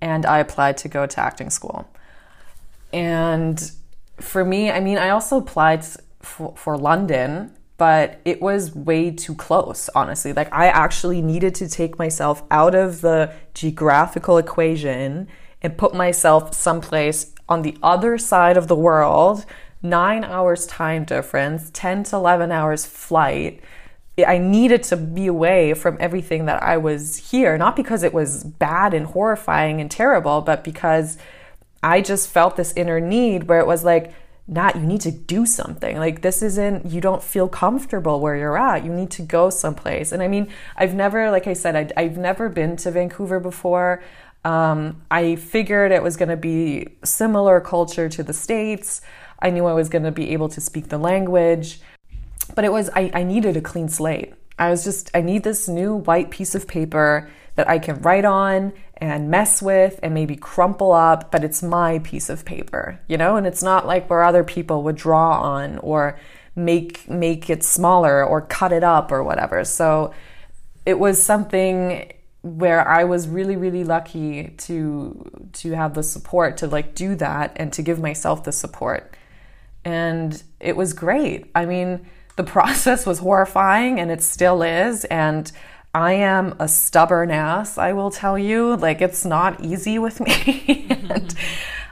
and 0.00 0.26
I 0.26 0.38
applied 0.38 0.76
to 0.78 0.88
go 0.88 1.06
to 1.06 1.20
acting 1.20 1.50
school. 1.50 1.88
And 2.92 3.70
for 4.18 4.44
me, 4.44 4.70
I 4.70 4.80
mean, 4.80 4.98
I 4.98 5.10
also 5.10 5.38
applied 5.38 5.84
for, 6.20 6.54
for 6.56 6.76
London, 6.76 7.52
but 7.76 8.20
it 8.24 8.42
was 8.42 8.74
way 8.74 9.10
too 9.10 9.34
close, 9.34 9.88
honestly. 9.94 10.32
Like, 10.32 10.52
I 10.52 10.66
actually 10.66 11.22
needed 11.22 11.54
to 11.56 11.68
take 11.68 11.98
myself 11.98 12.42
out 12.50 12.74
of 12.74 13.00
the 13.00 13.32
geographical 13.54 14.38
equation 14.38 15.28
and 15.62 15.78
put 15.78 15.94
myself 15.94 16.54
someplace 16.54 17.32
on 17.48 17.62
the 17.62 17.76
other 17.82 18.18
side 18.18 18.56
of 18.56 18.68
the 18.68 18.76
world, 18.76 19.44
nine 19.82 20.24
hours 20.24 20.66
time 20.66 21.04
difference, 21.04 21.70
10 21.72 22.04
to 22.04 22.16
11 22.16 22.52
hours 22.52 22.86
flight 22.86 23.62
I 24.24 24.38
needed 24.38 24.82
to 24.84 24.96
be 24.96 25.26
away 25.26 25.74
from 25.74 25.96
everything 26.00 26.46
that 26.46 26.62
I 26.62 26.76
was 26.76 27.30
here, 27.30 27.56
not 27.58 27.76
because 27.76 28.02
it 28.02 28.12
was 28.12 28.44
bad 28.44 28.94
and 28.94 29.06
horrifying 29.06 29.80
and 29.80 29.90
terrible, 29.90 30.40
but 30.40 30.64
because 30.64 31.18
I 31.82 32.00
just 32.00 32.28
felt 32.28 32.56
this 32.56 32.72
inner 32.76 33.00
need 33.00 33.44
where 33.44 33.60
it 33.60 33.66
was 33.66 33.84
like, 33.84 34.12
Nat, 34.46 34.74
you 34.74 34.82
need 34.82 35.00
to 35.02 35.12
do 35.12 35.46
something. 35.46 35.96
Like, 35.98 36.22
this 36.22 36.42
isn't, 36.42 36.86
you 36.86 37.00
don't 37.00 37.22
feel 37.22 37.48
comfortable 37.48 38.20
where 38.20 38.34
you're 38.36 38.58
at. 38.58 38.84
You 38.84 38.92
need 38.92 39.10
to 39.12 39.22
go 39.22 39.48
someplace. 39.48 40.10
And 40.10 40.22
I 40.22 40.28
mean, 40.28 40.48
I've 40.76 40.94
never, 40.94 41.30
like 41.30 41.46
I 41.46 41.52
said, 41.52 41.92
I, 41.96 42.02
have 42.02 42.18
never 42.18 42.48
been 42.48 42.76
to 42.78 42.90
Vancouver 42.90 43.38
before. 43.38 44.02
Um, 44.44 45.02
I 45.10 45.36
figured 45.36 45.92
it 45.92 46.02
was 46.02 46.16
going 46.16 46.30
to 46.30 46.36
be 46.36 46.88
similar 47.04 47.60
culture 47.60 48.08
to 48.08 48.22
the 48.24 48.32
States. 48.32 49.02
I 49.38 49.50
knew 49.50 49.66
I 49.66 49.72
was 49.72 49.88
going 49.88 50.04
to 50.04 50.10
be 50.10 50.30
able 50.30 50.48
to 50.48 50.60
speak 50.60 50.88
the 50.88 50.98
language 50.98 51.80
but 52.54 52.64
it 52.64 52.72
was 52.72 52.90
I, 52.90 53.10
I 53.14 53.22
needed 53.22 53.56
a 53.56 53.60
clean 53.60 53.88
slate. 53.88 54.34
I 54.58 54.70
was 54.70 54.84
just 54.84 55.10
I 55.14 55.22
need 55.22 55.42
this 55.42 55.68
new 55.68 55.94
white 55.94 56.30
piece 56.30 56.54
of 56.54 56.68
paper 56.68 57.30
that 57.56 57.68
I 57.68 57.78
can 57.78 58.00
write 58.02 58.24
on 58.24 58.72
and 58.98 59.30
mess 59.30 59.62
with 59.62 59.98
and 60.02 60.12
maybe 60.12 60.36
crumple 60.36 60.92
up, 60.92 61.30
but 61.30 61.42
it's 61.42 61.62
my 61.62 61.98
piece 62.00 62.28
of 62.28 62.44
paper, 62.44 63.00
you 63.08 63.16
know? 63.16 63.36
And 63.36 63.46
it's 63.46 63.62
not 63.62 63.86
like 63.86 64.08
where 64.10 64.22
other 64.22 64.44
people 64.44 64.82
would 64.82 64.96
draw 64.96 65.40
on 65.40 65.78
or 65.78 66.18
make 66.54 67.08
make 67.08 67.48
it 67.48 67.64
smaller 67.64 68.24
or 68.24 68.42
cut 68.42 68.72
it 68.72 68.84
up 68.84 69.10
or 69.10 69.22
whatever. 69.22 69.64
So 69.64 70.12
it 70.84 70.98
was 70.98 71.22
something 71.22 72.12
where 72.42 72.86
I 72.88 73.04
was 73.04 73.28
really 73.28 73.56
really 73.56 73.84
lucky 73.84 74.54
to 74.58 75.48
to 75.52 75.72
have 75.72 75.94
the 75.94 76.02
support 76.02 76.56
to 76.58 76.66
like 76.66 76.94
do 76.94 77.14
that 77.16 77.52
and 77.56 77.72
to 77.74 77.82
give 77.82 77.98
myself 77.98 78.44
the 78.44 78.52
support. 78.52 79.16
And 79.84 80.42
it 80.58 80.76
was 80.76 80.92
great. 80.92 81.50
I 81.54 81.64
mean, 81.64 82.06
the 82.36 82.44
process 82.44 83.06
was 83.06 83.18
horrifying 83.18 84.00
and 84.00 84.10
it 84.10 84.22
still 84.22 84.62
is. 84.62 85.04
And 85.06 85.50
I 85.92 86.12
am 86.12 86.54
a 86.58 86.68
stubborn 86.68 87.30
ass, 87.30 87.76
I 87.76 87.92
will 87.92 88.10
tell 88.10 88.38
you. 88.38 88.76
Like, 88.76 89.00
it's 89.00 89.24
not 89.24 89.60
easy 89.64 89.98
with 89.98 90.20
me. 90.20 90.86
and 91.10 91.34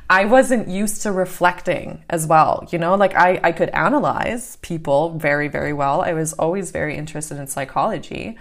I 0.09 0.25
wasn't 0.25 0.69
used 0.69 1.03
to 1.03 1.13
reflecting 1.13 2.05
as 2.09 2.27
well. 2.27 2.67
You 2.71 2.79
know, 2.79 2.95
like 2.95 3.15
I, 3.15 3.41
I 3.43 3.53
could 3.53 3.71
analyze 3.71 4.57
people 4.57 5.19
very, 5.19 5.49
very 5.49 5.73
well. 5.73 6.01
I 6.01 6.13
was 6.13 6.33
always 6.35 6.71
very 6.71 6.97
interested 6.97 7.39
in 7.39 7.47
psychology 7.47 8.39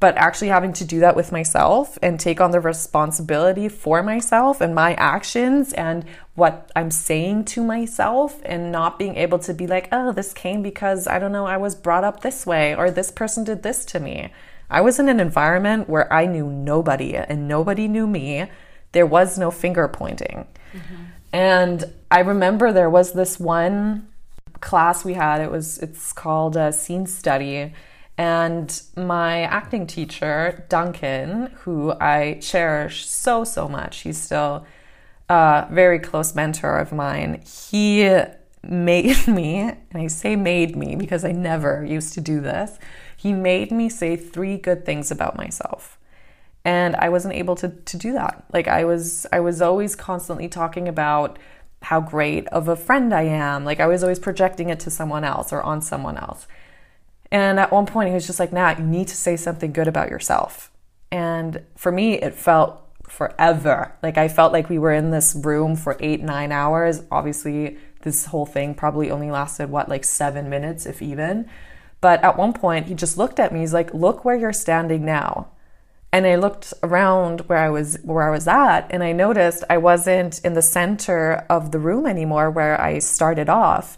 but 0.00 0.16
actually 0.16 0.48
having 0.48 0.72
to 0.72 0.84
do 0.84 1.00
that 1.00 1.16
with 1.16 1.32
myself 1.32 1.98
and 2.02 2.18
take 2.18 2.40
on 2.40 2.50
the 2.50 2.60
responsibility 2.60 3.68
for 3.68 4.02
myself 4.02 4.60
and 4.60 4.74
my 4.74 4.94
actions 4.94 5.72
and 5.74 6.04
what 6.34 6.70
I'm 6.74 6.90
saying 6.90 7.44
to 7.46 7.62
myself 7.62 8.40
and 8.44 8.72
not 8.72 8.98
being 8.98 9.16
able 9.16 9.38
to 9.40 9.52
be 9.52 9.66
like, 9.66 9.88
oh, 9.92 10.12
this 10.12 10.32
came 10.32 10.62
because 10.62 11.06
I 11.06 11.18
don't 11.18 11.32
know, 11.32 11.46
I 11.46 11.58
was 11.58 11.74
brought 11.74 12.04
up 12.04 12.20
this 12.20 12.46
way 12.46 12.74
or 12.74 12.90
this 12.90 13.10
person 13.10 13.44
did 13.44 13.62
this 13.62 13.84
to 13.86 14.00
me. 14.00 14.32
I 14.70 14.80
was 14.80 14.98
in 14.98 15.08
an 15.08 15.20
environment 15.20 15.88
where 15.88 16.10
I 16.12 16.24
knew 16.24 16.48
nobody 16.48 17.14
and 17.14 17.46
nobody 17.46 17.86
knew 17.86 18.06
me. 18.06 18.46
There 18.92 19.06
was 19.06 19.36
no 19.36 19.50
finger 19.50 19.86
pointing. 19.88 20.46
Mm-hmm. 20.72 21.02
And 21.34 21.92
I 22.10 22.20
remember 22.20 22.72
there 22.72 22.90
was 22.90 23.12
this 23.12 23.38
one 23.38 24.08
class 24.60 25.04
we 25.04 25.14
had, 25.14 25.40
it 25.42 25.50
was 25.50 25.78
it's 25.78 26.12
called 26.12 26.56
a 26.56 26.72
scene 26.72 27.06
study 27.06 27.72
and 28.18 28.82
my 28.96 29.42
acting 29.42 29.86
teacher, 29.86 30.64
Duncan, 30.68 31.50
who 31.62 31.92
I 31.92 32.38
cherish 32.40 33.06
so, 33.06 33.44
so 33.44 33.68
much, 33.68 34.00
he's 34.00 34.18
still 34.18 34.66
a 35.32 35.66
very 35.70 35.98
close 35.98 36.34
mentor 36.34 36.76
of 36.78 36.92
mine. 36.92 37.42
He 37.70 38.02
made 38.62 39.26
me, 39.26 39.60
and 39.60 39.78
I 39.94 40.06
say 40.08 40.36
made 40.36 40.76
me 40.76 40.94
because 40.94 41.24
I 41.24 41.32
never 41.32 41.84
used 41.84 42.12
to 42.14 42.20
do 42.20 42.40
this, 42.40 42.78
he 43.16 43.32
made 43.32 43.70
me 43.70 43.88
say 43.88 44.16
three 44.16 44.58
good 44.58 44.84
things 44.84 45.10
about 45.10 45.36
myself. 45.36 45.98
And 46.64 46.94
I 46.96 47.08
wasn't 47.08 47.34
able 47.34 47.56
to, 47.56 47.70
to 47.70 47.96
do 47.96 48.12
that. 48.12 48.44
Like 48.52 48.68
I 48.68 48.84
was 48.84 49.26
I 49.32 49.40
was 49.40 49.62
always 49.62 49.96
constantly 49.96 50.48
talking 50.48 50.86
about 50.86 51.38
how 51.82 52.00
great 52.00 52.46
of 52.48 52.68
a 52.68 52.76
friend 52.76 53.12
I 53.12 53.22
am. 53.22 53.64
Like 53.64 53.80
I 53.80 53.86
was 53.86 54.02
always 54.02 54.20
projecting 54.20 54.68
it 54.68 54.78
to 54.80 54.90
someone 54.90 55.24
else 55.24 55.52
or 55.52 55.62
on 55.62 55.80
someone 55.80 56.18
else. 56.18 56.46
And 57.32 57.58
at 57.58 57.72
one 57.72 57.86
point, 57.86 58.08
he 58.08 58.14
was 58.14 58.26
just 58.26 58.38
like, 58.38 58.52
Nat, 58.52 58.78
you 58.78 58.84
need 58.84 59.08
to 59.08 59.16
say 59.16 59.36
something 59.36 59.72
good 59.72 59.88
about 59.88 60.10
yourself. 60.10 60.70
And 61.10 61.62
for 61.76 61.90
me, 61.90 62.20
it 62.20 62.34
felt 62.34 62.81
forever. 63.08 63.94
Like 64.02 64.18
I 64.18 64.28
felt 64.28 64.52
like 64.52 64.68
we 64.68 64.78
were 64.78 64.92
in 64.92 65.10
this 65.10 65.34
room 65.34 65.76
for 65.76 65.96
eight, 66.00 66.22
nine 66.22 66.52
hours. 66.52 67.02
Obviously, 67.10 67.78
this 68.02 68.26
whole 68.26 68.46
thing 68.46 68.74
probably 68.74 69.10
only 69.10 69.30
lasted, 69.30 69.70
what, 69.70 69.88
like 69.88 70.04
seven 70.04 70.48
minutes, 70.48 70.86
if 70.86 71.02
even. 71.02 71.48
But 72.00 72.22
at 72.24 72.36
one 72.36 72.52
point, 72.52 72.86
he 72.86 72.94
just 72.94 73.16
looked 73.16 73.38
at 73.38 73.52
me. 73.52 73.60
He's 73.60 73.72
like, 73.72 73.94
Look 73.94 74.24
where 74.24 74.36
you're 74.36 74.52
standing 74.52 75.04
now. 75.04 75.48
And 76.14 76.26
I 76.26 76.34
looked 76.34 76.74
around 76.82 77.40
where 77.42 77.58
I 77.58 77.70
was 77.70 77.98
where 78.02 78.28
I 78.28 78.30
was 78.30 78.46
at 78.46 78.86
and 78.90 79.02
I 79.02 79.12
noticed 79.12 79.64
I 79.70 79.78
wasn't 79.78 80.44
in 80.44 80.52
the 80.52 80.60
center 80.60 81.46
of 81.48 81.70
the 81.70 81.78
room 81.78 82.04
anymore 82.04 82.50
where 82.50 82.78
I 82.78 82.98
started 82.98 83.48
off. 83.48 83.96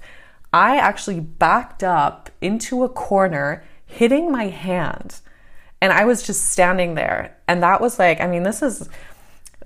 I 0.53 0.77
actually 0.77 1.19
backed 1.19 1.83
up 1.83 2.31
into 2.41 2.85
a 2.85 2.89
corner, 2.89 3.65
hitting 3.85 4.31
my 4.31 4.45
hand. 4.45 5.21
And 5.85 5.93
I 5.93 6.07
was 6.07 6.23
just 6.23 6.51
standing 6.51 6.95
there. 6.95 7.37
And 7.47 7.63
that 7.63 7.83
was 7.83 7.99
like, 7.99 8.19
I 8.23 8.27
mean, 8.27 8.43
this 8.43 8.63
is 8.63 8.89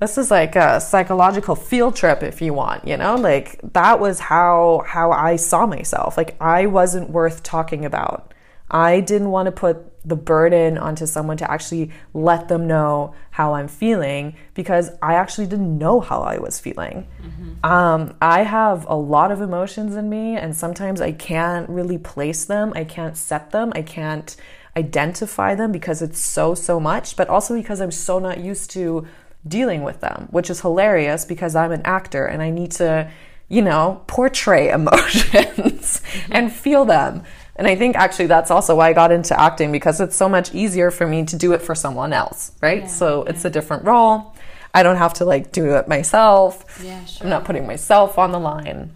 this 0.00 0.18
is 0.18 0.32
like 0.32 0.56
a 0.56 0.80
psychological 0.80 1.54
field 1.54 1.94
trip 1.94 2.24
if 2.24 2.42
you 2.42 2.52
want 2.52 2.86
you 2.86 2.96
know? 2.96 3.14
Like 3.14 3.60
that 3.72 4.00
was 4.00 4.18
how 4.18 4.82
how 4.84 5.12
i 5.12 5.36
saw 5.36 5.64
myself. 5.64 6.16
Like 6.16 6.36
i 6.40 6.66
wasn't 6.66 7.10
worth 7.10 7.44
talking 7.44 7.84
about. 7.84 8.34
I 8.68 8.98
didn't 8.98 9.30
want 9.30 9.46
to 9.46 9.52
put 9.52 9.76
the 10.04 10.16
burden 10.16 10.76
onto 10.76 11.06
someone 11.06 11.36
to 11.36 11.48
actually 11.48 11.92
let 12.14 12.48
them 12.48 12.66
know 12.66 13.14
how 13.30 13.54
i'm 13.54 13.68
feeling 13.68 14.34
because 14.54 14.90
i 15.02 15.14
actually 15.14 15.46
didn't 15.46 15.78
know 15.78 16.00
how 16.00 16.22
i 16.22 16.38
was 16.38 16.58
feeling. 16.58 17.06
Mm-hmm. 17.22 17.64
um, 17.64 18.16
i 18.20 18.42
have 18.42 18.86
a 18.88 18.96
lot 18.96 19.30
of 19.30 19.40
emotions 19.40 19.94
in 19.94 20.08
me 20.08 20.36
and 20.36 20.56
sometimes 20.56 21.00
i 21.00 21.12
can't 21.12 21.68
really 21.68 21.98
place 21.98 22.44
them. 22.44 22.72
I 22.74 22.82
can't 22.82 23.16
set 23.16 23.52
them. 23.52 23.72
I 23.76 23.82
can't 23.82 24.36
identify 24.78 25.54
them 25.54 25.70
because 25.72 26.00
it's 26.00 26.20
so 26.20 26.54
so 26.54 26.78
much 26.78 27.16
but 27.16 27.28
also 27.28 27.54
because 27.54 27.80
i'm 27.80 27.90
so 27.90 28.18
not 28.18 28.38
used 28.38 28.70
to 28.70 29.06
dealing 29.46 29.82
with 29.82 30.00
them, 30.00 30.28
which 30.30 30.50
is 30.50 30.60
hilarious 30.60 31.24
because 31.24 31.54
I'm 31.54 31.72
an 31.72 31.82
actor 31.84 32.26
and 32.26 32.42
I 32.42 32.50
need 32.50 32.72
to, 32.72 33.10
you 33.48 33.62
know, 33.62 34.02
portray 34.06 34.70
emotions 34.78 36.02
and 36.30 36.52
feel 36.52 36.84
them. 36.84 37.22
And 37.56 37.66
I 37.66 37.74
think 37.74 37.96
actually 37.96 38.26
that's 38.26 38.50
also 38.50 38.76
why 38.76 38.90
I 38.90 38.92
got 38.92 39.10
into 39.10 39.38
acting 39.38 39.72
because 39.72 40.00
it's 40.00 40.14
so 40.14 40.28
much 40.28 40.54
easier 40.54 40.90
for 40.90 41.06
me 41.06 41.24
to 41.24 41.36
do 41.36 41.52
it 41.52 41.62
for 41.62 41.74
someone 41.74 42.12
else, 42.12 42.52
right? 42.60 42.82
Yeah, 42.82 42.88
so 42.88 43.24
yeah. 43.24 43.30
it's 43.30 43.44
a 43.44 43.50
different 43.50 43.84
role. 43.84 44.34
I 44.74 44.82
don't 44.82 44.96
have 44.96 45.14
to 45.14 45.24
like 45.24 45.50
do 45.50 45.74
it 45.76 45.88
myself. 45.88 46.80
Yeah, 46.84 47.04
sure. 47.04 47.24
I'm 47.24 47.30
not 47.30 47.44
putting 47.44 47.66
myself 47.66 48.16
on 48.18 48.30
the 48.30 48.38
line. 48.38 48.94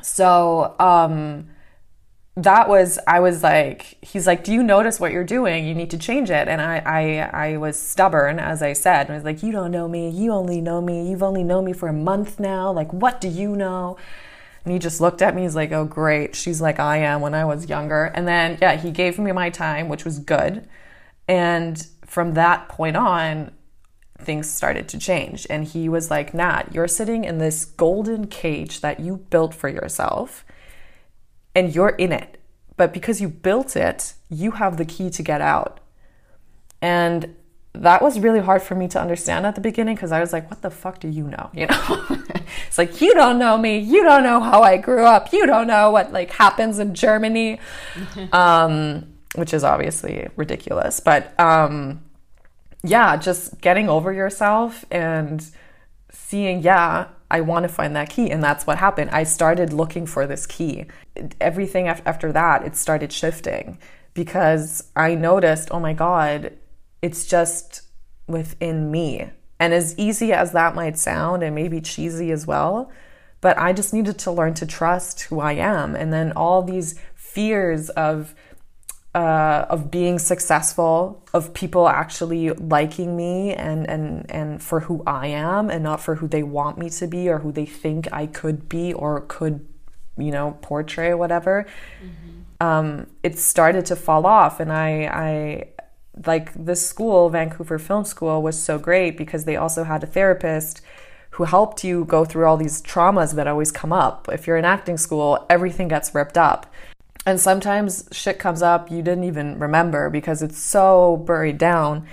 So, 0.00 0.74
um, 0.78 1.48
that 2.36 2.66
was 2.66 2.98
I 3.06 3.20
was 3.20 3.42
like 3.42 3.98
he's 4.02 4.26
like 4.26 4.42
do 4.42 4.52
you 4.52 4.62
notice 4.62 4.98
what 4.98 5.12
you're 5.12 5.24
doing? 5.24 5.66
You 5.66 5.74
need 5.74 5.90
to 5.90 5.98
change 5.98 6.30
it. 6.30 6.48
And 6.48 6.62
I 6.62 6.78
I 6.78 7.18
I 7.50 7.56
was 7.58 7.78
stubborn 7.78 8.38
as 8.38 8.62
I 8.62 8.72
said. 8.72 9.02
And 9.02 9.10
I 9.12 9.14
was 9.16 9.24
like 9.24 9.42
you 9.42 9.52
don't 9.52 9.70
know 9.70 9.86
me. 9.86 10.08
You 10.08 10.32
only 10.32 10.60
know 10.60 10.80
me. 10.80 11.10
You've 11.10 11.22
only 11.22 11.44
known 11.44 11.64
me 11.66 11.74
for 11.74 11.88
a 11.88 11.92
month 11.92 12.40
now. 12.40 12.72
Like 12.72 12.92
what 12.92 13.20
do 13.20 13.28
you 13.28 13.54
know? 13.54 13.98
And 14.64 14.72
he 14.72 14.78
just 14.78 15.00
looked 15.00 15.20
at 15.20 15.34
me. 15.34 15.42
He's 15.42 15.56
like 15.56 15.72
oh 15.72 15.84
great. 15.84 16.34
She's 16.34 16.60
like 16.60 16.80
I 16.80 16.98
am 16.98 17.20
when 17.20 17.34
I 17.34 17.44
was 17.44 17.68
younger. 17.68 18.04
And 18.04 18.26
then 18.26 18.58
yeah 18.62 18.76
he 18.76 18.90
gave 18.90 19.18
me 19.18 19.32
my 19.32 19.50
time 19.50 19.90
which 19.90 20.06
was 20.06 20.18
good. 20.18 20.66
And 21.28 21.86
from 22.06 22.32
that 22.34 22.68
point 22.68 22.96
on 22.96 23.52
things 24.18 24.48
started 24.48 24.88
to 24.88 24.98
change. 24.98 25.46
And 25.50 25.64
he 25.64 25.86
was 25.86 26.10
like 26.10 26.32
Nat 26.32 26.72
you're 26.72 26.88
sitting 26.88 27.24
in 27.24 27.36
this 27.36 27.66
golden 27.66 28.26
cage 28.26 28.80
that 28.80 29.00
you 29.00 29.18
built 29.28 29.52
for 29.52 29.68
yourself 29.68 30.46
and 31.54 31.74
you're 31.74 31.90
in 31.90 32.12
it. 32.12 32.40
But 32.76 32.92
because 32.92 33.20
you 33.20 33.28
built 33.28 33.76
it, 33.76 34.14
you 34.30 34.52
have 34.52 34.76
the 34.76 34.84
key 34.84 35.10
to 35.10 35.22
get 35.22 35.40
out. 35.40 35.80
And 36.80 37.36
that 37.74 38.02
was 38.02 38.18
really 38.18 38.40
hard 38.40 38.62
for 38.62 38.74
me 38.74 38.88
to 38.88 39.00
understand 39.00 39.46
at 39.46 39.54
the 39.54 39.60
beginning 39.60 39.94
because 39.94 40.12
I 40.12 40.20
was 40.20 40.32
like, 40.32 40.50
what 40.50 40.62
the 40.62 40.70
fuck 40.70 41.00
do 41.00 41.08
you 41.08 41.24
know? 41.24 41.50
You 41.54 41.66
know? 41.66 42.22
it's 42.66 42.78
like, 42.78 43.00
you 43.00 43.14
don't 43.14 43.38
know 43.38 43.56
me. 43.56 43.78
You 43.78 44.02
don't 44.02 44.22
know 44.22 44.40
how 44.40 44.62
I 44.62 44.76
grew 44.76 45.04
up. 45.04 45.32
You 45.32 45.46
don't 45.46 45.66
know 45.66 45.90
what 45.90 46.12
like 46.12 46.30
happens 46.30 46.78
in 46.78 46.94
Germany. 46.94 47.60
um, 48.32 49.12
which 49.34 49.54
is 49.54 49.64
obviously 49.64 50.28
ridiculous. 50.36 51.00
But 51.00 51.38
um, 51.40 52.02
yeah, 52.82 53.16
just 53.16 53.60
getting 53.60 53.88
over 53.88 54.12
yourself 54.12 54.84
and 54.90 55.44
seeing, 56.10 56.60
yeah, 56.60 57.08
I 57.32 57.40
want 57.40 57.64
to 57.64 57.68
find 57.68 57.96
that 57.96 58.10
key. 58.10 58.30
And 58.30 58.44
that's 58.44 58.66
what 58.66 58.78
happened. 58.78 59.10
I 59.10 59.24
started 59.24 59.72
looking 59.72 60.06
for 60.06 60.26
this 60.26 60.46
key. 60.46 60.84
Everything 61.40 61.88
after 61.88 62.30
that, 62.30 62.64
it 62.64 62.76
started 62.76 63.12
shifting 63.12 63.78
because 64.14 64.90
I 64.94 65.14
noticed, 65.14 65.70
oh 65.72 65.80
my 65.80 65.94
God, 65.94 66.52
it's 67.00 67.26
just 67.26 67.82
within 68.28 68.90
me. 68.90 69.30
And 69.58 69.72
as 69.72 69.98
easy 69.98 70.32
as 70.32 70.52
that 70.52 70.74
might 70.74 70.98
sound, 70.98 71.42
and 71.42 71.54
maybe 71.54 71.80
cheesy 71.80 72.30
as 72.30 72.46
well, 72.46 72.92
but 73.40 73.56
I 73.58 73.72
just 73.72 73.94
needed 73.94 74.18
to 74.20 74.30
learn 74.30 74.54
to 74.54 74.66
trust 74.66 75.22
who 75.22 75.40
I 75.40 75.52
am. 75.52 75.96
And 75.96 76.12
then 76.12 76.32
all 76.32 76.62
these 76.62 77.00
fears 77.14 77.88
of 77.90 78.34
uh, 79.14 79.66
of 79.68 79.90
being 79.90 80.18
successful, 80.18 81.22
of 81.34 81.52
people 81.52 81.88
actually 81.88 82.50
liking 82.50 83.16
me 83.16 83.52
and, 83.52 83.88
and, 83.88 84.30
and 84.30 84.62
for 84.62 84.80
who 84.80 85.02
I 85.06 85.26
am 85.26 85.68
and 85.68 85.82
not 85.82 86.00
for 86.00 86.16
who 86.16 86.26
they 86.26 86.42
want 86.42 86.78
me 86.78 86.88
to 86.90 87.06
be 87.06 87.28
or 87.28 87.38
who 87.40 87.52
they 87.52 87.66
think 87.66 88.08
I 88.10 88.26
could 88.26 88.68
be 88.68 88.92
or 88.92 89.20
could, 89.22 89.66
you 90.16 90.30
know, 90.30 90.56
portray 90.62 91.12
whatever. 91.12 91.66
Mm-hmm. 92.02 92.66
Um, 92.66 93.06
it 93.22 93.38
started 93.38 93.84
to 93.86 93.96
fall 93.96 94.24
off. 94.24 94.60
And 94.60 94.72
I, 94.72 95.04
I, 95.06 95.68
like 96.26 96.52
this 96.54 96.86
school, 96.86 97.28
Vancouver 97.28 97.78
Film 97.78 98.04
School, 98.04 98.42
was 98.42 98.62
so 98.62 98.78
great 98.78 99.16
because 99.16 99.44
they 99.44 99.56
also 99.56 99.84
had 99.84 100.02
a 100.02 100.06
therapist 100.06 100.80
who 101.30 101.44
helped 101.44 101.82
you 101.82 102.04
go 102.04 102.24
through 102.24 102.46
all 102.46 102.56
these 102.58 102.82
traumas 102.82 103.34
that 103.34 103.46
always 103.46 103.72
come 103.72 103.92
up. 103.92 104.28
If 104.30 104.46
you're 104.46 104.58
in 104.58 104.66
acting 104.66 104.98
school, 104.98 105.46
everything 105.48 105.88
gets 105.88 106.14
ripped 106.14 106.36
up. 106.36 106.72
And 107.24 107.38
sometimes 107.40 108.08
shit 108.10 108.38
comes 108.38 108.62
up 108.62 108.90
you 108.90 109.02
didn't 109.02 109.24
even 109.24 109.58
remember 109.58 110.10
because 110.10 110.42
it's 110.42 110.58
so 110.58 111.18
buried 111.18 111.58
down. 111.58 112.06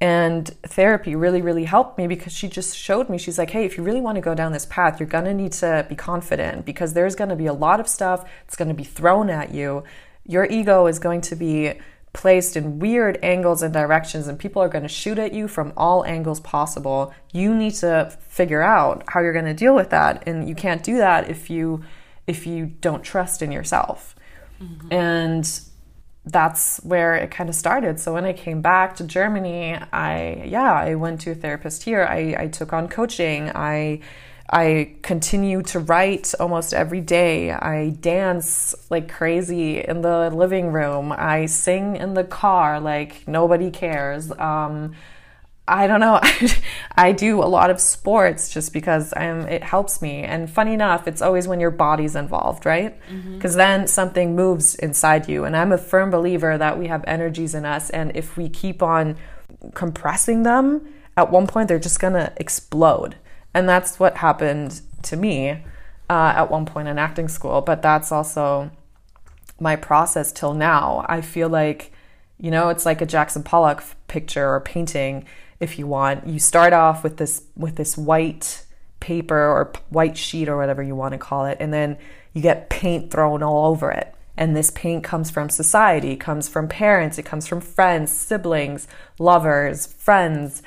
And 0.00 0.48
therapy 0.66 1.14
really, 1.14 1.40
really 1.40 1.64
helped 1.64 1.96
me 1.98 2.06
because 2.06 2.32
she 2.32 2.48
just 2.48 2.76
showed 2.76 3.08
me, 3.08 3.16
she's 3.16 3.38
like, 3.38 3.50
hey, 3.50 3.64
if 3.64 3.76
you 3.76 3.84
really 3.84 4.00
want 4.00 4.16
to 4.16 4.20
go 4.20 4.34
down 4.34 4.52
this 4.52 4.66
path, 4.66 4.98
you're 4.98 5.08
going 5.08 5.24
to 5.24 5.34
need 5.34 5.52
to 5.52 5.86
be 5.88 5.94
confident 5.94 6.66
because 6.66 6.92
there's 6.92 7.14
going 7.14 7.30
to 7.30 7.36
be 7.36 7.46
a 7.46 7.52
lot 7.52 7.80
of 7.80 7.88
stuff 7.88 8.28
that's 8.44 8.56
going 8.56 8.68
to 8.68 8.74
be 8.74 8.84
thrown 8.84 9.30
at 9.30 9.54
you. 9.54 9.84
Your 10.26 10.46
ego 10.46 10.86
is 10.86 10.98
going 10.98 11.20
to 11.22 11.36
be 11.36 11.74
placed 12.12 12.56
in 12.56 12.78
weird 12.78 13.18
angles 13.22 13.62
and 13.62 13.72
directions, 13.72 14.26
and 14.28 14.38
people 14.38 14.62
are 14.62 14.68
going 14.68 14.82
to 14.82 14.88
shoot 14.88 15.18
at 15.18 15.32
you 15.32 15.48
from 15.48 15.72
all 15.76 16.04
angles 16.04 16.40
possible. 16.40 17.12
You 17.32 17.54
need 17.54 17.74
to 17.74 18.16
figure 18.28 18.62
out 18.62 19.04
how 19.08 19.20
you're 19.20 19.32
going 19.32 19.44
to 19.44 19.54
deal 19.54 19.74
with 19.74 19.90
that. 19.90 20.22
And 20.26 20.48
you 20.48 20.54
can't 20.54 20.82
do 20.82 20.96
that 20.98 21.28
if 21.28 21.50
you 21.50 21.84
if 22.26 22.46
you 22.46 22.66
don't 22.66 23.02
trust 23.02 23.42
in 23.42 23.52
yourself. 23.52 24.13
Mm-hmm. 24.64 24.92
And 24.92 25.60
that's 26.26 26.78
where 26.78 27.14
it 27.16 27.30
kind 27.30 27.48
of 27.50 27.54
started. 27.54 28.00
So 28.00 28.14
when 28.14 28.24
I 28.24 28.32
came 28.32 28.62
back 28.62 28.96
to 28.96 29.04
Germany, 29.04 29.76
I 29.92 30.42
yeah, 30.46 30.72
I 30.72 30.94
went 30.94 31.20
to 31.22 31.32
a 31.32 31.34
therapist 31.34 31.82
here. 31.82 32.04
I, 32.04 32.34
I 32.38 32.48
took 32.48 32.72
on 32.72 32.88
coaching. 32.88 33.50
I 33.54 34.00
I 34.48 34.94
continue 35.02 35.62
to 35.62 35.80
write 35.80 36.34
almost 36.38 36.74
every 36.74 37.00
day. 37.00 37.50
I 37.50 37.90
dance 38.00 38.74
like 38.90 39.10
crazy 39.10 39.80
in 39.80 40.02
the 40.02 40.30
living 40.30 40.72
room. 40.72 41.12
I 41.12 41.46
sing 41.46 41.96
in 41.96 42.14
the 42.14 42.24
car 42.24 42.80
like 42.80 43.26
nobody 43.26 43.70
cares. 43.70 44.30
Um, 44.32 44.92
I 45.66 45.86
don't 45.86 46.00
know. 46.00 46.20
I 46.96 47.12
do 47.12 47.42
a 47.42 47.46
lot 47.46 47.70
of 47.70 47.80
sports 47.80 48.52
just 48.52 48.72
because 48.72 49.14
I'm, 49.16 49.48
it 49.48 49.62
helps 49.62 50.02
me. 50.02 50.22
And 50.22 50.50
funny 50.50 50.74
enough, 50.74 51.08
it's 51.08 51.22
always 51.22 51.48
when 51.48 51.58
your 51.58 51.70
body's 51.70 52.14
involved, 52.14 52.66
right? 52.66 52.98
Because 53.08 53.52
mm-hmm. 53.52 53.58
then 53.58 53.86
something 53.86 54.36
moves 54.36 54.74
inside 54.74 55.26
you. 55.28 55.44
And 55.44 55.56
I'm 55.56 55.72
a 55.72 55.78
firm 55.78 56.10
believer 56.10 56.58
that 56.58 56.78
we 56.78 56.88
have 56.88 57.02
energies 57.06 57.54
in 57.54 57.64
us. 57.64 57.88
And 57.90 58.14
if 58.14 58.36
we 58.36 58.50
keep 58.50 58.82
on 58.82 59.16
compressing 59.72 60.42
them, 60.42 60.86
at 61.16 61.30
one 61.30 61.46
point 61.46 61.68
they're 61.68 61.78
just 61.78 62.00
going 62.00 62.14
to 62.14 62.32
explode. 62.36 63.16
And 63.54 63.66
that's 63.66 63.98
what 63.98 64.18
happened 64.18 64.82
to 65.04 65.16
me 65.16 65.62
uh, 66.10 66.32
at 66.36 66.50
one 66.50 66.66
point 66.66 66.88
in 66.88 66.98
acting 66.98 67.28
school. 67.28 67.62
But 67.62 67.80
that's 67.80 68.12
also 68.12 68.70
my 69.58 69.76
process 69.76 70.30
till 70.30 70.52
now. 70.52 71.06
I 71.08 71.22
feel 71.22 71.48
like, 71.48 71.92
you 72.38 72.50
know, 72.50 72.68
it's 72.68 72.84
like 72.84 73.00
a 73.00 73.06
Jackson 73.06 73.42
Pollock 73.42 73.82
picture 74.08 74.46
or 74.46 74.60
painting 74.60 75.24
if 75.64 75.78
you 75.78 75.86
want. 75.88 76.26
You 76.26 76.38
start 76.38 76.72
off 76.72 77.02
with 77.02 77.16
this 77.16 77.42
with 77.56 77.74
this 77.74 77.98
white 77.98 78.64
paper 79.00 79.36
or 79.36 79.72
white 79.90 80.16
sheet 80.16 80.48
or 80.48 80.56
whatever 80.56 80.82
you 80.82 80.94
want 80.94 81.12
to 81.12 81.18
call 81.18 81.46
it, 81.46 81.56
and 81.60 81.74
then 81.74 81.98
you 82.32 82.40
get 82.40 82.70
paint 82.70 83.10
thrown 83.10 83.42
all 83.42 83.66
over 83.66 83.90
it. 83.90 84.14
And 84.36 84.56
this 84.56 84.70
paint 84.70 85.04
comes 85.04 85.30
from 85.30 85.48
society, 85.48 86.16
comes 86.16 86.48
from 86.48 86.68
parents, 86.68 87.18
it 87.18 87.24
comes 87.24 87.46
from 87.46 87.60
friends, 87.60 88.10
siblings, 88.10 88.88
lovers, 89.18 89.86
friends, 89.86 90.62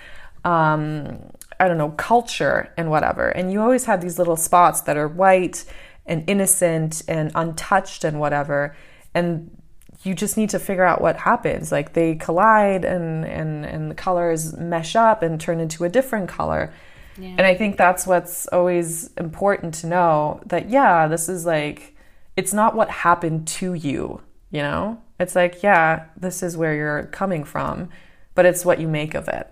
um, 0.45 1.31
I 1.59 1.67
don't 1.67 1.77
know, 1.77 1.91
culture 1.91 2.71
and 2.77 2.89
whatever. 2.89 3.27
And 3.29 3.51
you 3.51 3.61
always 3.61 3.85
have 3.85 4.01
these 4.01 4.17
little 4.17 4.37
spots 4.37 4.81
that 4.81 4.97
are 4.97 5.07
white 5.07 5.65
and 6.05 6.23
innocent 6.27 7.03
and 7.07 7.31
untouched 7.35 8.03
and 8.05 8.19
whatever. 8.19 8.75
And 9.13 9.56
you 10.03 10.13
just 10.13 10.37
need 10.37 10.49
to 10.51 10.59
figure 10.59 10.83
out 10.83 11.01
what 11.01 11.17
happens. 11.17 11.71
Like 11.71 11.93
they 11.93 12.15
collide 12.15 12.85
and, 12.85 13.25
and, 13.25 13.65
and 13.65 13.91
the 13.91 13.95
colors 13.95 14.55
mesh 14.55 14.95
up 14.95 15.23
and 15.23 15.39
turn 15.39 15.59
into 15.59 15.83
a 15.83 15.89
different 15.89 16.29
color. 16.29 16.73
Yeah. 17.17 17.29
And 17.29 17.41
I 17.41 17.55
think 17.55 17.77
that's 17.77 18.05
what's 18.05 18.47
always 18.47 19.11
important 19.17 19.73
to 19.75 19.87
know 19.87 20.41
that, 20.45 20.69
yeah, 20.69 21.07
this 21.07 21.29
is 21.29 21.45
like, 21.45 21.95
it's 22.35 22.53
not 22.53 22.75
what 22.75 22.89
happened 22.89 23.47
to 23.47 23.73
you, 23.73 24.21
you 24.51 24.61
know? 24.61 25.01
It's 25.19 25.35
like, 25.35 25.63
yeah, 25.63 26.05
this 26.15 26.43
is 26.43 26.55
where 26.55 26.75
you're 26.75 27.07
coming 27.07 27.43
from, 27.43 27.89
but 28.35 28.45
it's 28.45 28.63
what 28.63 28.79
you 28.79 28.87
make 28.87 29.15
of 29.15 29.27
it. 29.27 29.51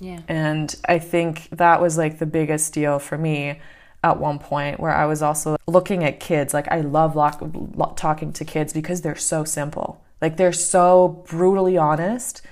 Yeah. 0.00 0.20
And 0.26 0.74
I 0.88 0.98
think 0.98 1.50
that 1.50 1.82
was 1.82 1.98
like 1.98 2.18
the 2.18 2.26
biggest 2.26 2.72
deal 2.72 2.98
for 2.98 3.18
me 3.18 3.60
at 4.04 4.18
one 4.18 4.38
point 4.38 4.80
where 4.80 4.94
I 4.94 5.06
was 5.06 5.22
also 5.22 5.56
looking 5.66 6.04
at 6.04 6.20
kids. 6.20 6.52
Like, 6.52 6.68
I 6.70 6.80
love 6.80 7.14
lo- 7.14 7.94
talking 7.96 8.32
to 8.32 8.44
kids 8.44 8.72
because 8.72 9.02
they're 9.02 9.14
so 9.14 9.44
simple. 9.44 10.02
Like, 10.20 10.36
they're 10.36 10.52
so 10.52 11.24
brutally 11.28 11.76
honest. 11.76 12.42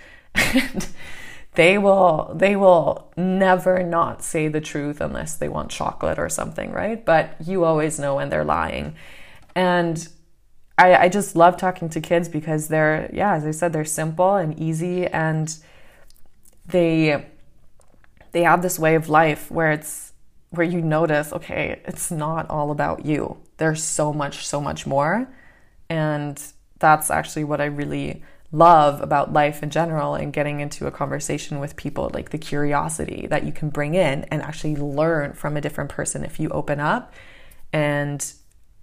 they 1.54 1.76
will 1.76 2.32
they 2.34 2.54
will 2.54 3.12
never 3.16 3.82
not 3.82 4.22
say 4.22 4.48
the 4.48 4.60
truth 4.60 5.00
unless 5.00 5.36
they 5.36 5.48
want 5.48 5.70
chocolate 5.70 6.18
or 6.18 6.28
something, 6.28 6.70
right? 6.70 7.04
But 7.04 7.34
you 7.44 7.64
always 7.64 7.98
know 7.98 8.16
when 8.16 8.28
they're 8.28 8.44
lying. 8.44 8.94
And 9.54 10.06
I, 10.78 10.94
I 10.96 11.08
just 11.08 11.34
love 11.34 11.56
talking 11.56 11.88
to 11.90 12.00
kids 12.00 12.28
because 12.28 12.68
they're 12.68 13.10
yeah, 13.12 13.34
as 13.34 13.44
I 13.44 13.50
said, 13.50 13.72
they're 13.72 13.84
simple 13.84 14.36
and 14.36 14.58
easy 14.58 15.06
and 15.06 15.54
they 16.66 17.26
they 18.32 18.44
have 18.44 18.62
this 18.62 18.78
way 18.78 18.94
of 18.94 19.08
life 19.08 19.50
where 19.50 19.72
it's 19.72 20.09
where 20.50 20.66
you 20.66 20.80
notice, 20.80 21.32
okay, 21.32 21.80
it's 21.84 22.10
not 22.10 22.48
all 22.50 22.70
about 22.70 23.06
you. 23.06 23.38
There's 23.56 23.82
so 23.82 24.12
much, 24.12 24.46
so 24.46 24.60
much 24.60 24.86
more. 24.86 25.32
And 25.88 26.42
that's 26.78 27.10
actually 27.10 27.44
what 27.44 27.60
I 27.60 27.66
really 27.66 28.22
love 28.52 29.00
about 29.00 29.32
life 29.32 29.62
in 29.62 29.70
general 29.70 30.16
and 30.16 30.32
getting 30.32 30.58
into 30.58 30.86
a 30.86 30.90
conversation 30.90 31.60
with 31.60 31.76
people 31.76 32.10
like 32.12 32.30
the 32.30 32.38
curiosity 32.38 33.28
that 33.30 33.44
you 33.44 33.52
can 33.52 33.70
bring 33.70 33.94
in 33.94 34.24
and 34.24 34.42
actually 34.42 34.74
learn 34.74 35.32
from 35.34 35.56
a 35.56 35.60
different 35.60 35.88
person 35.88 36.24
if 36.24 36.40
you 36.40 36.48
open 36.48 36.80
up 36.80 37.14
and 37.72 38.32